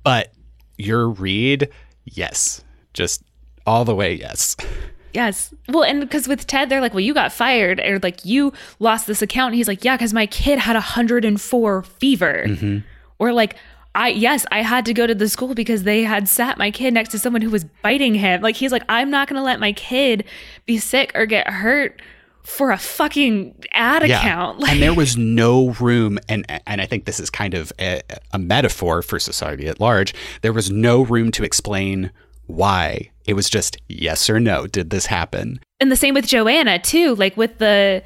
[0.05, 0.31] But
[0.77, 1.71] your read,
[2.05, 2.63] yes,
[2.93, 3.23] just
[3.67, 4.59] all the way, yes.
[5.15, 5.55] Yes.
[5.69, 9.07] Well, and because with Ted, they're like, well, you got fired or like you lost
[9.07, 9.53] this account.
[9.53, 12.45] And he's like, yeah, because my kid had 104 fever.
[12.47, 12.79] Mm-hmm.
[13.19, 13.57] Or like,
[13.95, 16.95] I, yes, I had to go to the school because they had sat my kid
[16.95, 18.41] next to someone who was biting him.
[18.41, 20.25] Like, he's like, I'm not going to let my kid
[20.65, 22.01] be sick or get hurt
[22.43, 24.19] for a fucking ad yeah.
[24.19, 24.61] account.
[24.61, 28.01] Like, and there was no room, and and I think this is kind of a,
[28.33, 30.15] a metaphor for society at large.
[30.41, 32.11] There was no room to explain
[32.47, 33.11] why.
[33.25, 34.67] It was just yes or no.
[34.67, 35.61] Did this happen?
[35.81, 37.15] And the same with Joanna, too.
[37.15, 38.03] Like with the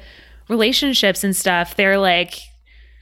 [0.47, 2.39] relationships and stuff, they're like,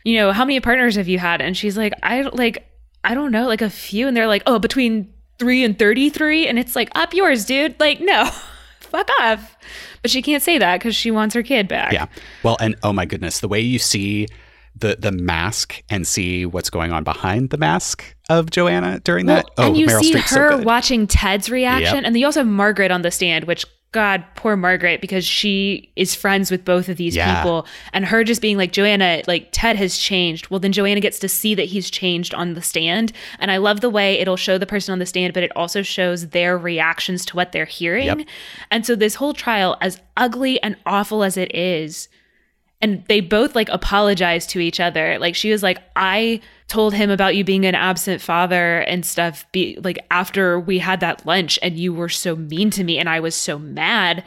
[0.03, 1.41] you know, how many partners have you had?
[1.41, 2.69] And she's like, I like,
[3.03, 4.07] I don't know, like a few.
[4.07, 6.47] And they're like, oh, between three and 33.
[6.47, 7.79] And it's like, up yours, dude.
[7.79, 8.25] Like, no,
[8.79, 9.57] fuck off.
[10.01, 11.91] But she can't say that because she wants her kid back.
[11.91, 12.07] Yeah.
[12.43, 14.27] Well, and oh my goodness, the way you see
[14.75, 19.37] the the mask and see what's going on behind the mask of Joanna during well,
[19.37, 19.51] that.
[19.57, 22.03] Oh, and you Meryl see Streep's her so watching Ted's reaction, yep.
[22.05, 23.65] and then you also have Margaret on the stand, which
[23.95, 27.33] God, poor Margaret, because she is friends with both of these Yeah.
[27.37, 27.65] people.
[27.93, 30.49] And her just being like, Joanna, like Ted has changed.
[30.49, 33.13] Well, then Joanna gets to see that he's changed on the stand.
[33.39, 35.81] And I love the way it'll show the person on the stand, but it also
[35.81, 38.07] shows their reactions to what they're hearing.
[38.07, 38.27] Yep.
[38.69, 42.09] And so this whole trial, as ugly and awful as it is,
[42.81, 45.17] and they both like apologized to each other.
[45.19, 49.45] Like she was like, I told him about you being an absent father and stuff
[49.51, 53.07] be like after we had that lunch and you were so mean to me and
[53.07, 54.23] I was so mad.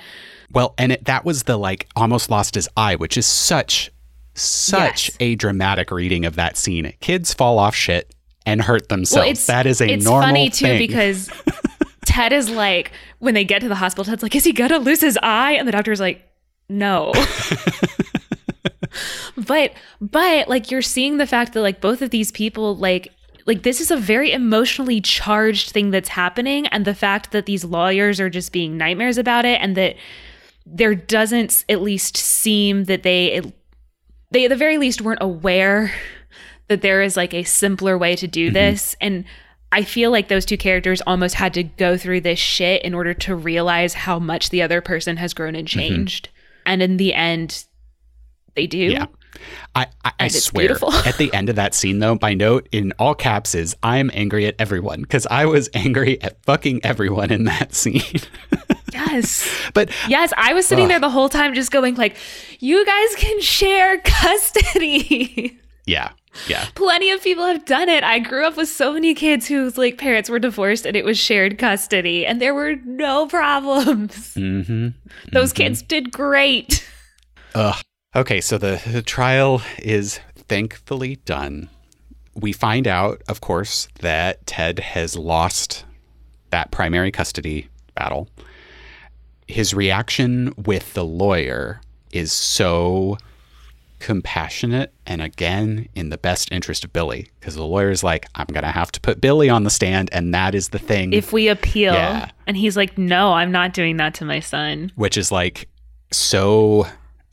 [0.53, 3.91] Well, and it, that was the like almost lost his eye, which is such
[4.35, 5.17] such Yes.
[5.21, 6.93] a dramatic reading of that scene.
[7.01, 8.15] Kids fall off shit
[8.47, 9.47] and hurt themselves.
[9.49, 9.97] Well, that is a normal.
[9.97, 10.79] it's normal funny too thing.
[10.79, 11.31] because
[12.07, 15.01] Ted is like when they get to the hospital, Ted's like, is he gonna lose
[15.01, 15.53] his eye?
[15.53, 16.25] And the doctor's like,
[16.71, 17.13] no.
[19.37, 23.13] but but like you're seeing the fact that like both of these people like
[23.47, 27.65] like this is a very emotionally charged thing that's happening and the fact that these
[27.65, 29.97] lawyers are just being nightmares about it and that
[30.67, 33.41] there doesn't at least seem that they
[34.31, 35.93] they at the very least weren't aware
[36.69, 38.55] that there is like a simpler way to do mm-hmm.
[38.55, 38.95] this.
[39.01, 39.25] And
[39.73, 43.15] I feel like those two characters almost had to go through this shit in order
[43.15, 45.79] to realize how much the other person has grown and mm-hmm.
[45.79, 46.29] changed.
[46.65, 47.65] And in the end,
[48.59, 48.79] they do.
[48.79, 49.07] Yeah.
[49.77, 50.73] I, I, I swear,
[51.07, 54.47] at the end of that scene, though, my note in all caps is I'm angry
[54.47, 58.03] at everyone because I was angry at fucking everyone in that scene.
[58.91, 59.47] Yes.
[59.75, 62.17] but Yes, I was sitting there the whole time just going like,
[62.59, 65.57] you guys can share custody.
[65.87, 66.13] yeah,
[66.49, 66.65] yeah.
[66.75, 68.03] Plenty of people have done it.
[68.03, 71.19] I grew up with so many kids whose like parents were divorced and it was
[71.19, 74.35] shared custody and there were no problems.
[74.35, 74.89] Mm-hmm.
[75.33, 76.85] Those kids did great.
[77.55, 77.77] Ugh.
[78.17, 81.69] Okay, so the, the trial is thankfully done.
[82.35, 85.85] We find out, of course, that Ted has lost
[86.51, 88.29] that primary custody battle.
[89.47, 91.81] His reaction with the lawyer
[92.13, 93.19] is so
[93.99, 98.47] compassionate and again in the best interest of Billy because the lawyer is like, I'm
[98.47, 101.13] going to have to put Billy on the stand, and that is the thing.
[101.13, 101.93] If we appeal.
[101.93, 102.31] Yeah.
[102.47, 104.93] And he's like, no, I'm not doing that to my son.
[104.95, 105.69] which is like
[106.11, 106.87] so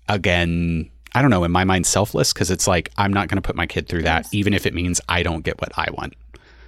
[0.10, 3.42] again i don't know in my mind selfless because it's like i'm not going to
[3.42, 6.14] put my kid through that even if it means i don't get what i want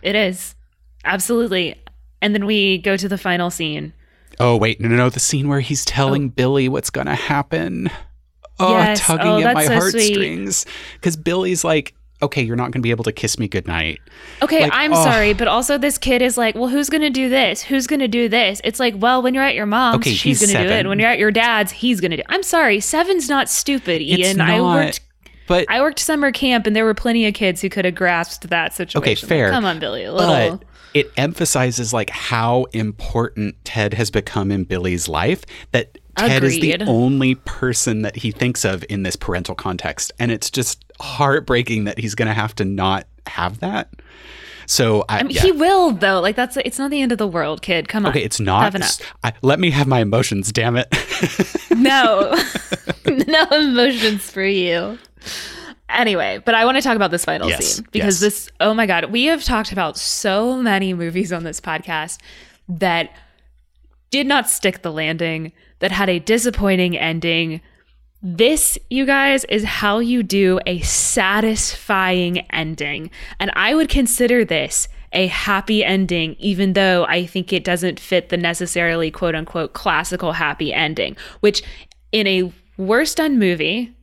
[0.02, 0.56] It is.
[1.06, 1.76] Absolutely.
[2.22, 3.94] And then we go to the final scene.
[4.40, 6.30] oh wait no no no the scene where he's telling oh.
[6.30, 7.90] billy what's going to happen
[8.60, 9.00] oh Yes.
[9.06, 10.66] tugging Oh, at my so heartstrings
[10.96, 14.00] because billy's like okay you're not going to be able to kiss me goodnight
[14.42, 15.04] Okay, Like, I'm oh.
[15.04, 17.62] sorry, but also this kid is like, well, who's going to do this?
[17.64, 18.62] Who's going to do this?
[18.64, 20.88] It's like, well, when you're at your mom's, Okay, she's going to do it.
[20.88, 22.26] When you're at your dad's, he's going to do it.
[22.30, 24.20] I'm sorry, seven's not stupid, Ian.
[24.32, 25.02] it's I worked
[25.48, 28.50] but I worked summer camp and there were plenty of kids who could have grasped
[28.50, 29.00] that situation.
[29.00, 29.50] Okay, Like, fair.
[29.50, 30.04] come on, Billy.
[30.04, 30.58] A little.
[30.58, 30.64] but
[30.94, 36.82] it emphasizes like how important Ted has become in Billy's life that Ted is the
[36.82, 42.00] only person that he thinks of in this parental context and it's just heartbreaking that
[42.00, 43.90] he's going to have to not have that.
[44.68, 45.42] So I, I mean, yeah.
[45.44, 46.20] he will though.
[46.20, 47.88] Like that's it's not the end of the world, kid.
[47.88, 48.12] Come on.
[48.12, 48.92] okay, it's not up.
[49.24, 50.88] I, let me have my emotions, damn it.
[51.78, 52.36] No,
[53.06, 54.98] no emotions for you.
[55.90, 58.48] Anyway, but I want to talk about this final Yes, scene because yes.
[58.48, 62.20] this, oh my God, we have talked about so many movies on this podcast
[62.68, 63.16] that
[64.10, 67.62] did not stick the landing, that had a disappointing ending.
[68.22, 73.12] This, you guys, is how you do a satisfying ending.
[73.40, 78.30] And I would consider this a happy ending, even though I think it doesn't fit
[78.30, 81.64] the necessarily quote unquote classical happy ending, which
[82.12, 83.96] in a worse done movie,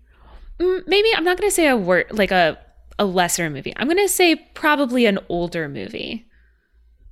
[0.58, 2.58] mm, maybe I'm not going to say a word like a,
[2.98, 3.74] a lesser movie.
[3.76, 6.26] I'm going to say probably an older movie.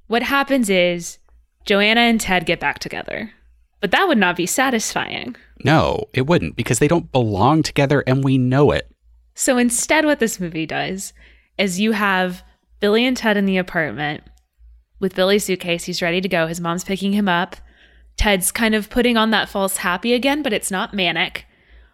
[0.06, 1.18] What happens is
[1.64, 3.32] Joanna and Ted get back together.
[3.82, 5.36] But that would not be satisfying.
[5.64, 8.88] no, it wouldn't because they don't belong together and we know it.
[9.34, 11.12] So instead, what this movie does
[11.58, 12.42] is you have
[12.80, 14.22] Billy and Ted in the apartment
[15.00, 15.84] with Billy's suitcase.
[15.84, 16.46] He's ready to go.
[16.46, 17.56] His mom's picking him up.
[18.16, 21.44] Ted's kind of putting on that false happy again, but it's not manic.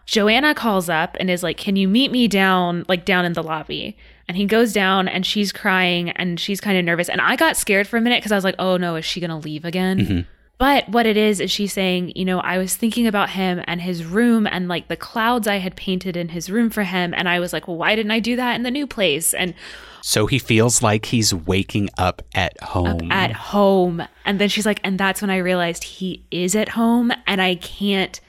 [0.05, 3.43] Joanna calls up and is like, Can you meet me down, like down in the
[3.43, 3.97] lobby?
[4.27, 7.09] And he goes down and she's crying and she's kind of nervous.
[7.09, 9.21] And I got scared for a minute because I was like, Oh no, is she
[9.21, 9.99] going to leave again?
[9.99, 10.21] Mm-hmm.
[10.59, 13.81] But what it is, is she's saying, you know, I was thinking about him and
[13.81, 17.15] his room and like the clouds I had painted in his room for him.
[17.15, 19.33] And I was like, well, why didn't I do that in the new place?
[19.33, 19.55] And
[20.03, 23.13] So he feels like he's waking up at home.
[23.13, 24.03] at home.
[24.25, 27.55] And then she's like, and that's when I realized he is at home and I
[27.55, 28.21] can't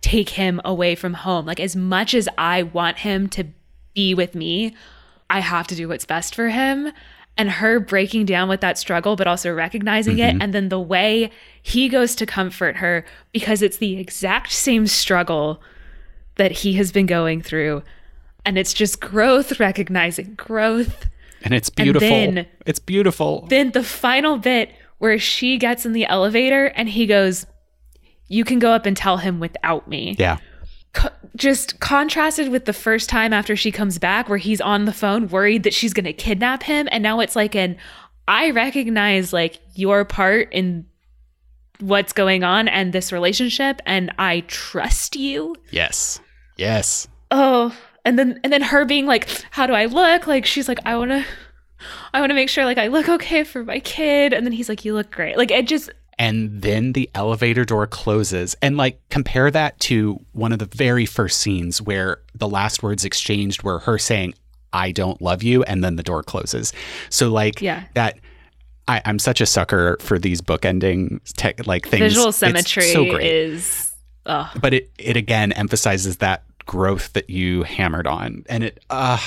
[0.00, 1.44] take him away from home.
[1.44, 3.46] Like, as much as I want him to
[3.94, 4.76] be with me,
[5.30, 6.92] I have to do what's best for him.
[7.36, 10.36] And her breaking down with that struggle, but also recognizing Mm-hmm.
[10.38, 10.42] it.
[10.42, 11.30] And then the way
[11.62, 15.60] he goes to comfort her because it's the exact same struggle
[16.36, 17.82] that he has been going through.
[18.46, 21.08] And it's just growth, recognizing growth.
[21.42, 22.08] And it's beautiful.
[22.08, 23.46] then- it's beautiful.
[23.48, 27.46] Then the final bit where she gets in the elevator and he goes,
[28.28, 30.14] You can go up and tell him without me.
[30.18, 30.38] yeah.
[30.94, 34.92] Co- just contrasted with the first time after she comes back where he's on the
[34.92, 37.76] phone worried that she's going to kidnap him and now it's like an
[38.26, 40.86] I recognize like your part in
[41.80, 45.56] what's going on and this relationship and I trust you.
[45.70, 46.20] Yes.
[46.56, 47.08] Yes.
[47.30, 50.26] Oh, and then and then her being like how do I look?
[50.26, 51.24] Like she's like I want to
[52.12, 54.68] I want to make sure like I look okay for my kid and then he's
[54.68, 55.36] like you look great.
[55.36, 58.54] Like it just And then the elevator door closes.
[58.62, 63.04] And like compare that to one of the very first scenes where the last words
[63.04, 64.34] exchanged were her saying,
[64.72, 66.72] I don't love you, and then the door closes.
[67.10, 67.84] So like Yeah.
[67.94, 68.18] that
[68.88, 72.02] I, I'm such a sucker for these bookending tech like things.
[72.02, 73.26] visual symmetry so great.
[73.26, 73.92] is
[74.26, 79.18] oh, but it it again emphasizes that growth that you hammered on and it uh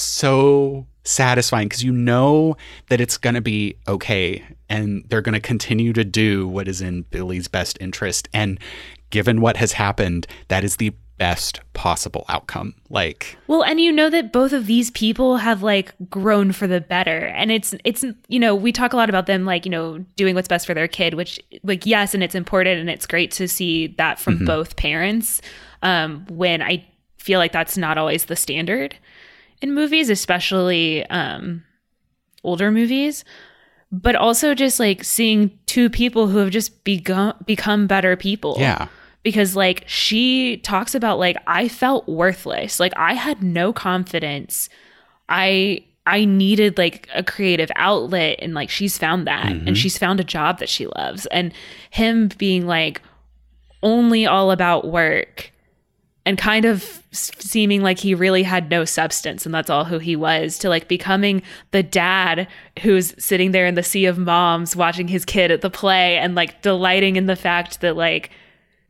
[0.00, 2.56] so satisfying because you know
[2.88, 6.80] that it's going to be okay and they're going to continue to do what is
[6.80, 8.58] in Billy's best interest and
[9.10, 14.10] given what has happened that is the best possible outcome like Well, and you know
[14.10, 17.26] that both of these people have like grown for the better.
[17.26, 20.34] And it's it's you know, we talk a lot about them like, you know, doing
[20.34, 23.46] what's best for their kid, which like yes, and it's important and it's great to
[23.46, 25.40] see that from both parents.
[25.82, 26.84] Um when I
[27.18, 28.96] feel like that's not always the standard
[29.64, 31.64] in movies, especially um
[32.42, 33.24] older movies.
[33.90, 38.88] But also just like seeing two people who have just become become better people yeah
[39.22, 42.78] because like she talks about like I felt worthless.
[42.78, 44.68] Like I had no confidence.
[45.28, 50.20] I I needed like a creative outlet and like she's found that and she's found
[50.20, 51.52] a job that she loves and
[51.90, 53.00] him being like
[53.82, 55.50] only all about work
[56.26, 60.16] and kind of seeming like he really had no substance and that's all who he
[60.16, 62.48] was to like becoming the dad
[62.80, 66.34] who's sitting there in the sea of moms watching his kid at the play and
[66.34, 68.30] like delighting in the fact that like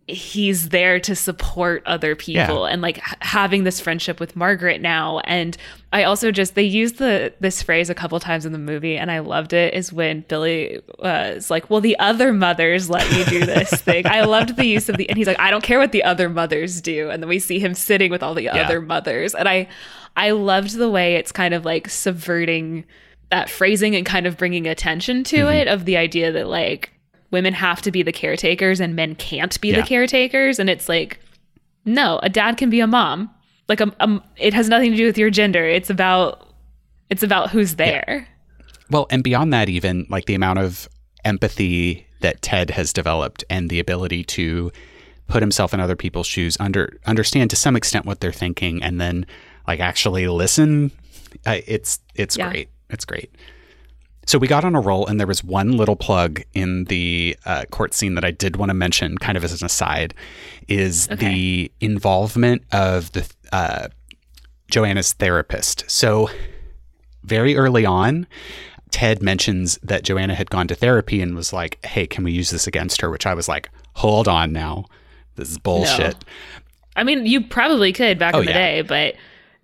[0.07, 2.73] he's there to support other people Yeah.
[2.73, 5.21] and like h- having this friendship with Margaret now.
[5.21, 5.57] And
[5.95, 9.11] I also just they used the this phrase a couple times in the movie and
[9.11, 13.25] I loved it is when Billy uh, is like well the other mothers let me
[13.25, 14.07] do this thing.
[14.07, 16.29] I loved the use of the and he's like I don't care what the other
[16.29, 17.09] mothers do.
[17.09, 19.35] And then we see him sitting with all the other mothers.
[19.35, 19.69] And I
[20.17, 22.85] I loved the way it's kind of like subverting
[23.31, 26.91] that phrasing and kind of bringing attention to it of the idea that like
[27.35, 29.81] women have to be the caretakers and men can't be Yeah.
[29.81, 31.19] the caretakers and it's like
[31.85, 33.29] no a dad can be a mom
[33.69, 36.49] like um, um, it has nothing to do with your gender it's about
[37.11, 38.27] it's about who's there
[38.91, 40.89] Well, and beyond that, even like the amount of
[41.25, 44.71] empathy that Ted has developed and the ability to
[45.27, 49.01] put himself in other people's shoes, under understand to some extent what they're thinking, and
[49.01, 49.27] then
[49.67, 50.91] like actually listen.
[51.47, 52.51] Uh, it's it's Yeah.
[52.51, 52.69] great.
[52.91, 53.31] It's great.
[54.27, 57.65] So we got on a roll, and there was one little plug in the uh,
[57.71, 60.15] court scene that I did want to mention, kind of as an aside,
[60.69, 63.89] is the involvement of the uh,
[64.71, 65.85] Joanna's therapist.
[65.89, 66.31] So
[67.23, 68.27] very early on,
[68.91, 72.51] Ted mentions that Joanna had gone to therapy and was like, "Hey, can we use
[72.51, 74.87] this against her?" Which I was like, "Hold on now,
[75.37, 76.17] this is bullshit."
[76.97, 78.57] i mean you probably could back Oh, in the yeah.
[78.57, 79.15] day but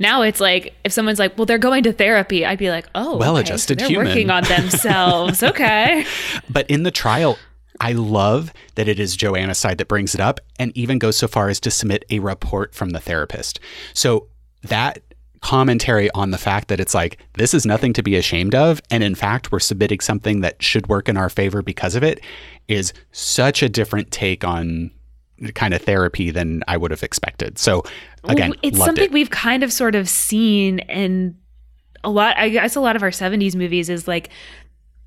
[0.00, 3.00] now it's like if someone's like well they're going to therapy i'd be like oh
[3.02, 4.06] okay, so Well-adjusted they're human.
[4.08, 6.04] working on themselves okay
[6.48, 7.38] But in the trial,
[7.80, 11.26] I love that it is Joanna's side that brings it up and even goes so
[11.28, 13.58] far as to submit a report from the therapist.
[13.94, 14.26] So
[14.64, 14.98] that
[15.40, 18.82] commentary on the fact that it's like, this is nothing to be ashamed of.
[18.90, 22.20] And in fact, we're submitting something that should work in our favor because of it
[22.68, 24.90] is such a different take on
[25.54, 27.58] kind of therapy than I would have expected.
[27.58, 27.82] So
[28.24, 29.12] again, it's something it.
[29.12, 31.36] we've kind of sort of seen in
[32.04, 34.30] a lot i guess a lot of our 70s movies is like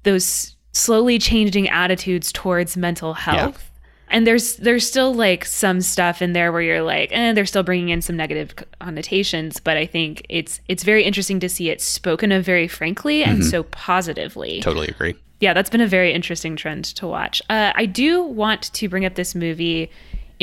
[0.03, 3.71] those slowly changing attitudes towards mental health
[4.09, 7.63] and there's there's still like some stuff in there where you're like eh, they're still
[7.63, 11.81] bringing in some negative connotations but i think it's it's very interesting to see it
[11.81, 13.31] spoken of very frankly Mm-hmm.
[13.31, 15.15] and so positively Totally agree.
[15.39, 17.41] yeah, that's been a very interesting trend to watch.
[17.49, 19.89] Uh, I do want to bring up this movie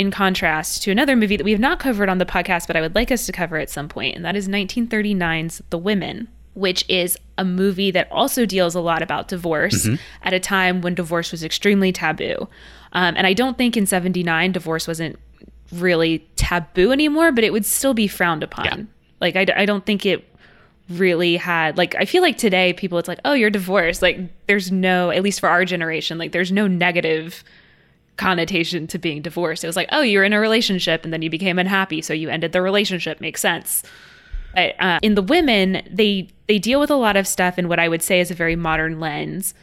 [0.01, 2.81] in contrast to another movie that we have not covered on the podcast, but I
[2.81, 6.87] would like us to cover at some point, and that is 1939's The Women, which
[6.89, 9.87] is a movie that also deals a lot about divorce
[10.23, 12.49] at a time when divorce was extremely taboo.
[12.95, 15.19] Um, and I don't think in 79 divorce wasn't
[15.71, 18.65] really taboo anymore, but it would still be frowned upon.
[18.65, 18.77] Yeah.
[19.21, 20.27] Like, I don't think it
[20.89, 24.73] really had like I feel like today people it's like, "Oh, you're divorced." Like there's
[24.73, 27.45] no at least for our generation, like there's no negative
[28.21, 29.65] connotation to being divorced.
[29.65, 32.29] It was like, "Oh, you're in a relationship and then you became unhappy, so you
[32.29, 33.83] ended the relationship." Makes sense.
[34.55, 37.79] But, uh, in the women, they they deal with a lot of stuff in what
[37.79, 39.55] I would say is a very modern lens.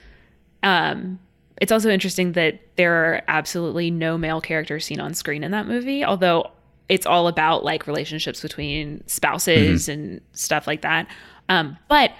[0.63, 1.19] Um,
[1.61, 5.67] it's also interesting that there are absolutely no male characters seen on screen in that
[5.67, 6.51] movie, although
[6.89, 11.07] it's all about like relationships between spouses and stuff like that.
[11.49, 12.11] Um, but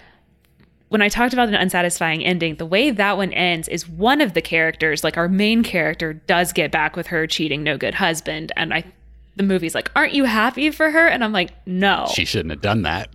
[0.90, 4.34] when I talked about an unsatisfying ending, the way that one ends is one of
[4.34, 8.52] the characters, like our main character, does get back with her cheating no good husband,
[8.56, 8.84] and I,
[9.36, 12.62] the movie's like, "Aren't you happy for her?" And I'm like, "No." She shouldn't have
[12.62, 13.10] done that.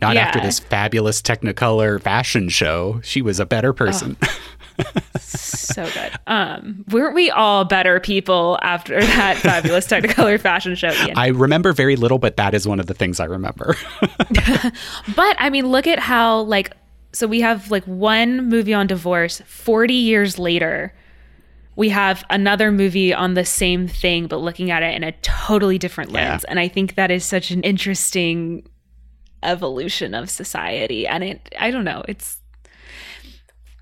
[0.00, 0.22] Not Yeah.
[0.22, 3.00] after this fabulous Technicolor fashion show.
[3.04, 4.16] She was a better person.
[5.18, 6.12] so good.
[6.26, 10.88] Um, weren't we all better people after that fabulous Technicolor fashion show?
[10.90, 11.18] Ian?
[11.18, 13.76] I remember very little, but that is one of the things I remember.
[15.16, 16.72] But I mean, look at how like
[17.12, 20.94] so we have like one movie on divorce 40 years later.
[21.76, 25.78] We have another movie on the same thing but looking at it in a totally
[25.78, 26.30] different Yeah.
[26.32, 26.44] lens.
[26.44, 28.68] And I think that is such an interesting
[29.42, 32.38] evolution of society and it I don't know, it's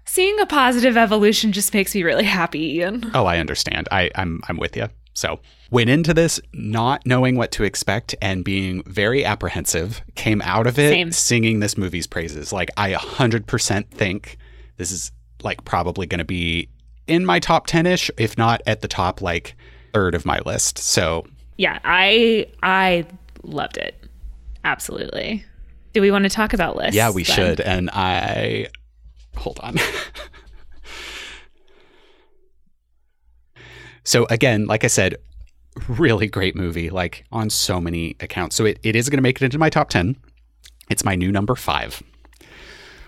[0.04, 3.88] seeing a positive evolution just makes me really happy and oh, I understand.
[3.90, 4.88] I, I'm I'm with you.
[5.14, 5.40] So
[5.70, 10.02] went into this not knowing what to expect and being very apprehensive.
[10.14, 11.12] Came out of it Same.
[11.12, 12.52] singing this movie's praises.
[12.52, 14.38] Like I 100% think
[14.76, 15.12] this is
[15.42, 16.68] like probably going to be
[17.06, 19.56] in my top 10ish, if not at the top like
[19.92, 20.78] third of my list.
[20.78, 23.06] So Yeah, I I
[23.42, 23.94] loved it.
[24.64, 25.44] Absolutely.
[25.92, 26.94] Do we want to talk about lists?
[26.94, 27.36] Yeah, we then?
[27.36, 27.60] should.
[27.60, 28.68] And I
[29.36, 29.76] hold on.
[34.04, 35.16] so again, like I said,
[35.88, 38.56] really great movie, like on so many accounts.
[38.56, 40.16] So it, it is going to make it into my top 10.
[40.90, 42.02] It's my new number five,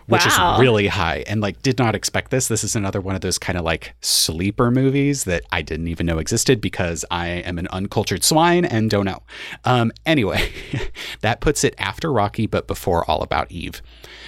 [0.07, 0.55] which Wow.
[0.55, 1.25] is really high.
[1.27, 2.49] And like, did not expect this.
[2.49, 6.05] This is another one of those kind of like sleeper movies that I didn't even
[6.07, 9.23] know existed because I am an uncultured swine and don't know.
[9.65, 10.53] Um, anyway,
[11.23, 13.81] that puts it after Rocky, but before All About Eve.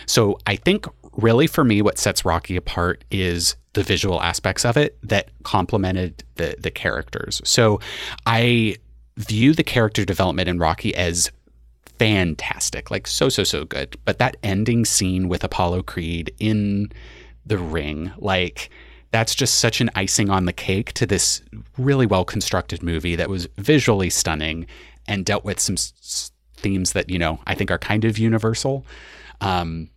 [0.07, 0.87] So I think
[1.17, 6.25] really for me, what sets Rocky apart is the visual aspects of it that complemented
[6.37, 7.41] the the characters.
[7.45, 7.81] So
[8.27, 8.77] I
[9.17, 11.31] view the character development in Rocky as
[11.99, 13.97] fantastic, like so so so good.
[14.05, 16.91] But that ending scene with Apollo Creed in
[17.47, 18.71] the ring, like
[19.11, 21.43] that's just such an icing on the cake to this
[21.77, 24.67] really well constructed movie that was visually stunning
[25.07, 28.85] and dealt with some s- themes that you know I think are kind of universal.
[29.41, 29.91] Um,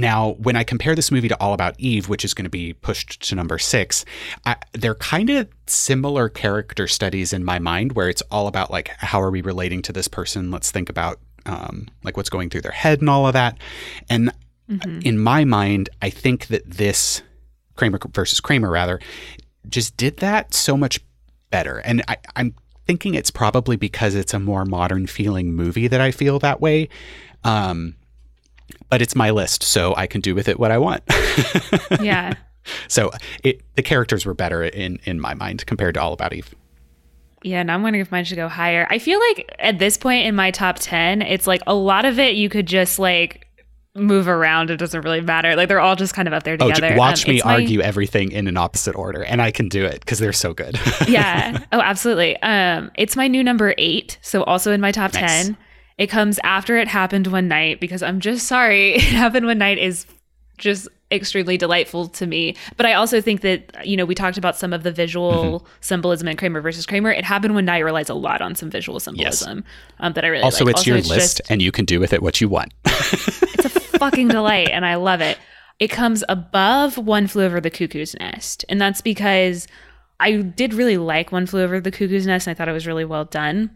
[0.00, 2.72] now, when I compare this movie to All About Eve, which is going to be
[2.72, 4.04] pushed to number six,
[4.44, 8.88] I, they're kind of similar character studies in my mind, where it's all about like
[8.98, 10.50] how are we relating to this person?
[10.50, 13.58] Let's think about um, like what's going through their head and all of that.
[14.08, 14.32] And
[15.04, 17.22] in my mind, I think that this
[17.76, 19.00] Kramer versus Kramer rather
[19.68, 21.00] just did that so much
[21.50, 21.78] better.
[21.78, 22.54] And I, I'm
[22.86, 26.88] thinking it's probably because it's a more modern feeling movie that I feel that way.
[27.44, 27.96] Um,
[28.88, 31.02] but it's my list, so I can do with it what I want.
[32.00, 32.34] Yeah.
[32.88, 33.10] so
[33.42, 36.54] it, the characters were better in in my mind compared to All About Eve.
[37.42, 38.86] Yeah, and I'm wondering if mine should go higher.
[38.90, 42.18] I feel like at this point in my top 10, it's like a lot of
[42.18, 43.46] it you could just like
[43.94, 44.70] move around.
[44.70, 45.56] It doesn't really matter.
[45.56, 46.90] Like they're all just kind of up there Oh, together.
[46.90, 49.68] j- watch Um, me it's my- argue everything in an opposite order, and I can
[49.68, 50.78] do it because they're so good.
[51.08, 51.64] yeah.
[51.72, 52.36] Oh, absolutely.
[52.42, 54.18] Um, it's my new number eight.
[54.20, 55.46] So also in my top Nice.
[55.46, 55.56] 10.
[56.00, 58.94] It comes after it happened one night because I'm just sorry.
[58.94, 60.06] It happened one night is
[60.56, 62.54] just extremely delightful to me.
[62.76, 65.66] But I also think that, you know, we talked about some of the visual Mm-hmm.
[65.80, 67.10] symbolism in Kramer versus Kramer.
[67.10, 69.64] It happened one night relies a lot on some visual symbolism
[69.98, 70.76] um, that I really also, like.
[70.76, 72.72] it's your just- list, and you can do with it what you want.
[72.86, 75.38] it's a fucking delight and I love it.
[75.80, 78.64] It comes above One Flew Over the Cuckoo's Nest.
[78.68, 79.66] And that's because
[80.20, 82.86] I did really like One Flew Over the Cuckoo's Nest and I thought it was
[82.86, 83.70] really well done.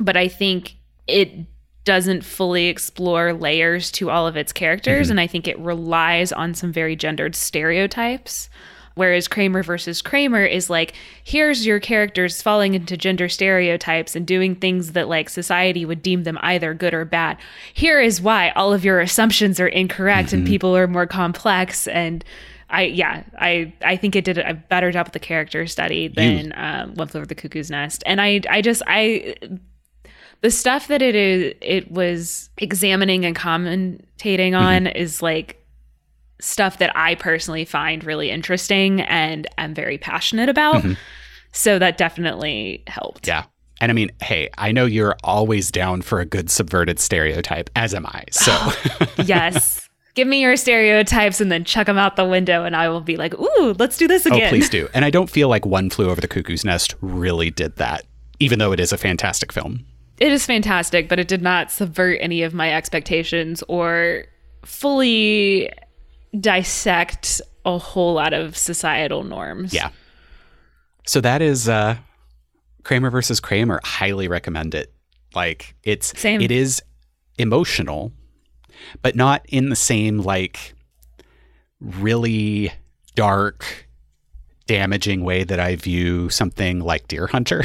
[0.00, 0.76] But I think
[1.08, 1.46] it
[1.84, 5.08] doesn't fully explore layers to all of its characters.
[5.08, 8.50] And I think it relies on some very gendered stereotypes.
[8.94, 10.92] Whereas Kramer versus Kramer is like,
[11.22, 16.24] here's your characters falling into gender stereotypes and doing things that like society would deem
[16.24, 17.38] them either good or bad.
[17.72, 21.86] Here is why all of your assumptions are incorrect and people are more complex.
[21.86, 22.24] And
[22.68, 26.52] I, yeah, I, I think it did a better job with the character study than
[26.56, 28.02] um, One Flew Over the Cuckoo's Nest.
[28.04, 29.36] And I, I just, I,
[30.40, 34.54] the stuff that it is, it was examining and commentating mm-hmm.
[34.54, 35.64] on is like
[36.40, 40.76] stuff that I personally find really interesting and I'm very passionate about.
[40.76, 40.92] Mm-hmm.
[41.52, 43.26] So that definitely helped.
[43.26, 43.44] yeah.
[43.80, 47.94] And I mean, hey, I know you're always down for a good subverted stereotype, as
[47.94, 48.24] am I.
[48.32, 49.88] So, oh, yes.
[50.14, 53.16] Give me your stereotypes and then chuck them out the window, and I will be
[53.16, 54.48] like, ooh, let's do this oh, again.
[54.48, 54.88] oh, please do.
[54.94, 58.04] And I don't feel like One Flew Over the Cuckoo's Nest really did that,
[58.40, 59.84] even though it is a fantastic film.
[60.20, 64.24] It is fantastic, but it did not subvert any of my expectations or
[64.64, 65.70] fully
[66.38, 69.72] dissect a whole lot of societal norms.
[69.72, 69.90] Yeah.
[71.06, 71.96] So that is uh
[72.84, 73.80] Kramer versus Kramer.
[73.84, 74.92] Highly recommend it.
[75.34, 76.40] Like it's Same.
[76.40, 76.82] it is
[77.38, 78.12] emotional,
[79.02, 80.74] but not in the same like
[81.80, 82.72] really
[83.14, 83.87] dark
[84.68, 87.64] damaging way that I view something like Deer Hunter.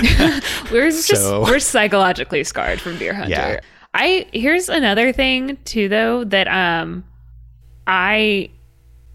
[0.70, 3.30] We're just So- we're psychologically scarred from Deer Hunter.
[3.30, 3.60] Yeah.
[3.92, 7.02] I here's another thing too though that um
[7.88, 8.50] I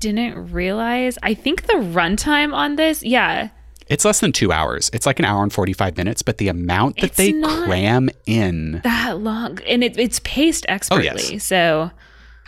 [0.01, 1.17] didn't realize.
[1.23, 3.49] I think the runtime on this, yeah,
[3.87, 4.89] it's less than 2 hours.
[4.93, 8.81] It's like an hour and 45 minutes, but the amount that It's they cram in
[8.83, 11.07] that long and it, it's paced expertly.
[11.09, 11.43] Oh, yes.
[11.43, 11.91] So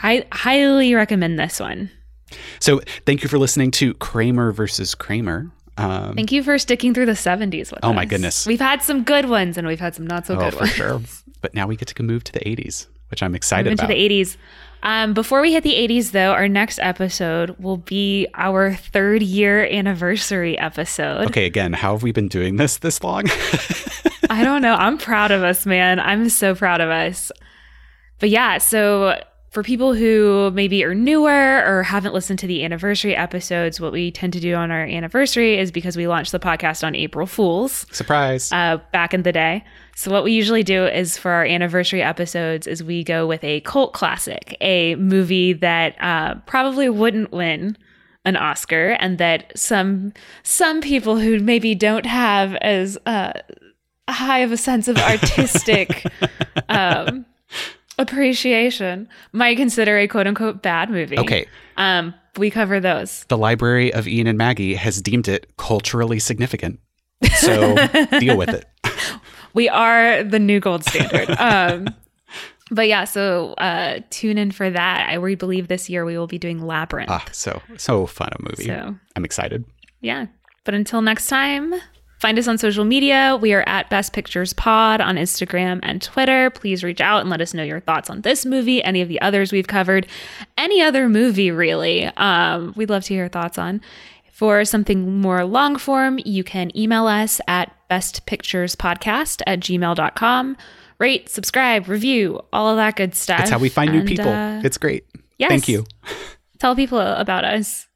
[0.02, 1.92] I highly recommend this one.
[2.60, 5.52] So, thank you for listening to Kramer versus Kramer.
[5.78, 8.10] Um, Thank you for sticking through the 70s with Oh, my us.
[8.10, 8.48] goodness.
[8.48, 10.72] We've had some good ones and we've had some not so oh, good for ones.
[10.72, 11.02] sure.
[11.42, 13.88] But now we get to move to the 80s, which I'm excited about.
[13.90, 14.10] Into about.
[14.10, 14.38] the 80s.
[14.82, 19.66] Um, before we hit the 80s, though, our next episode will be our third year
[19.66, 21.28] anniversary episode.
[21.28, 23.26] Okay, again, how have we been doing this this long?
[24.32, 24.74] I don't know.
[24.80, 26.00] I'm proud of us, man.
[26.00, 27.32] I'm so proud of us.
[28.20, 29.22] But yeah, so
[29.58, 34.12] for people who maybe are newer or haven't listened to the anniversary episodes, what we
[34.12, 37.88] tend to do on our anniversary is because we launched the podcast on April Fools.
[37.92, 38.52] Surprise.
[38.52, 39.66] uh, back in the day.
[39.96, 43.62] So what we usually do is for our anniversary episodes is we go with a
[43.62, 47.76] cult classic, a movie that uh, probably wouldn't win
[48.26, 53.34] an Oscar, and that some some people who maybe don't have as uh,
[54.08, 56.06] high of a sense of artistic
[56.70, 57.26] um,
[57.98, 61.18] appreciation might consider a quote unquote bad movie.
[61.18, 61.46] okay,
[61.78, 63.26] um, we cover those.
[63.30, 66.80] the Library of Ian and Maggie has deemed it culturally significant.
[67.38, 67.76] So
[68.20, 68.66] deal with it.
[69.54, 71.30] we are the new gold standard.
[71.40, 71.88] Um,
[72.70, 75.08] but yeah, so uh, tune in for that.
[75.10, 77.10] I we believe this year we will be doing Labyrinth.
[77.10, 78.66] Ah, so so fun a movie.
[78.66, 79.64] So I'm excited.
[80.02, 80.26] yeah.
[80.66, 81.74] But until next time,
[82.20, 83.38] find us on social media.
[83.40, 86.50] We are at Best Pictures Pod on Instagram and Twitter.
[86.50, 89.22] Please reach out and let us know your thoughts on this movie, any of the
[89.22, 90.08] others we've covered,
[90.58, 92.06] any other movie really.
[92.06, 93.82] Um, we'd love to hear your thoughts on.
[94.32, 100.58] For something more long form, you can email us at bestpicturespodcast at gmail.com.
[101.00, 103.40] Rate, subscribe, review, all of that good stuff.
[103.40, 104.30] That's how we find new people.
[104.30, 105.06] uh, it's great.
[105.38, 105.50] yes.
[105.50, 105.86] Thank you.
[106.60, 107.87] tell people about us.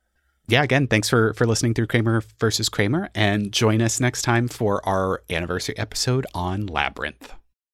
[0.52, 4.50] Yeah, again, thanks for for listening through Kramer versus Kramer and join us next time
[4.50, 7.34] for our anniversary episode on Labyrinth.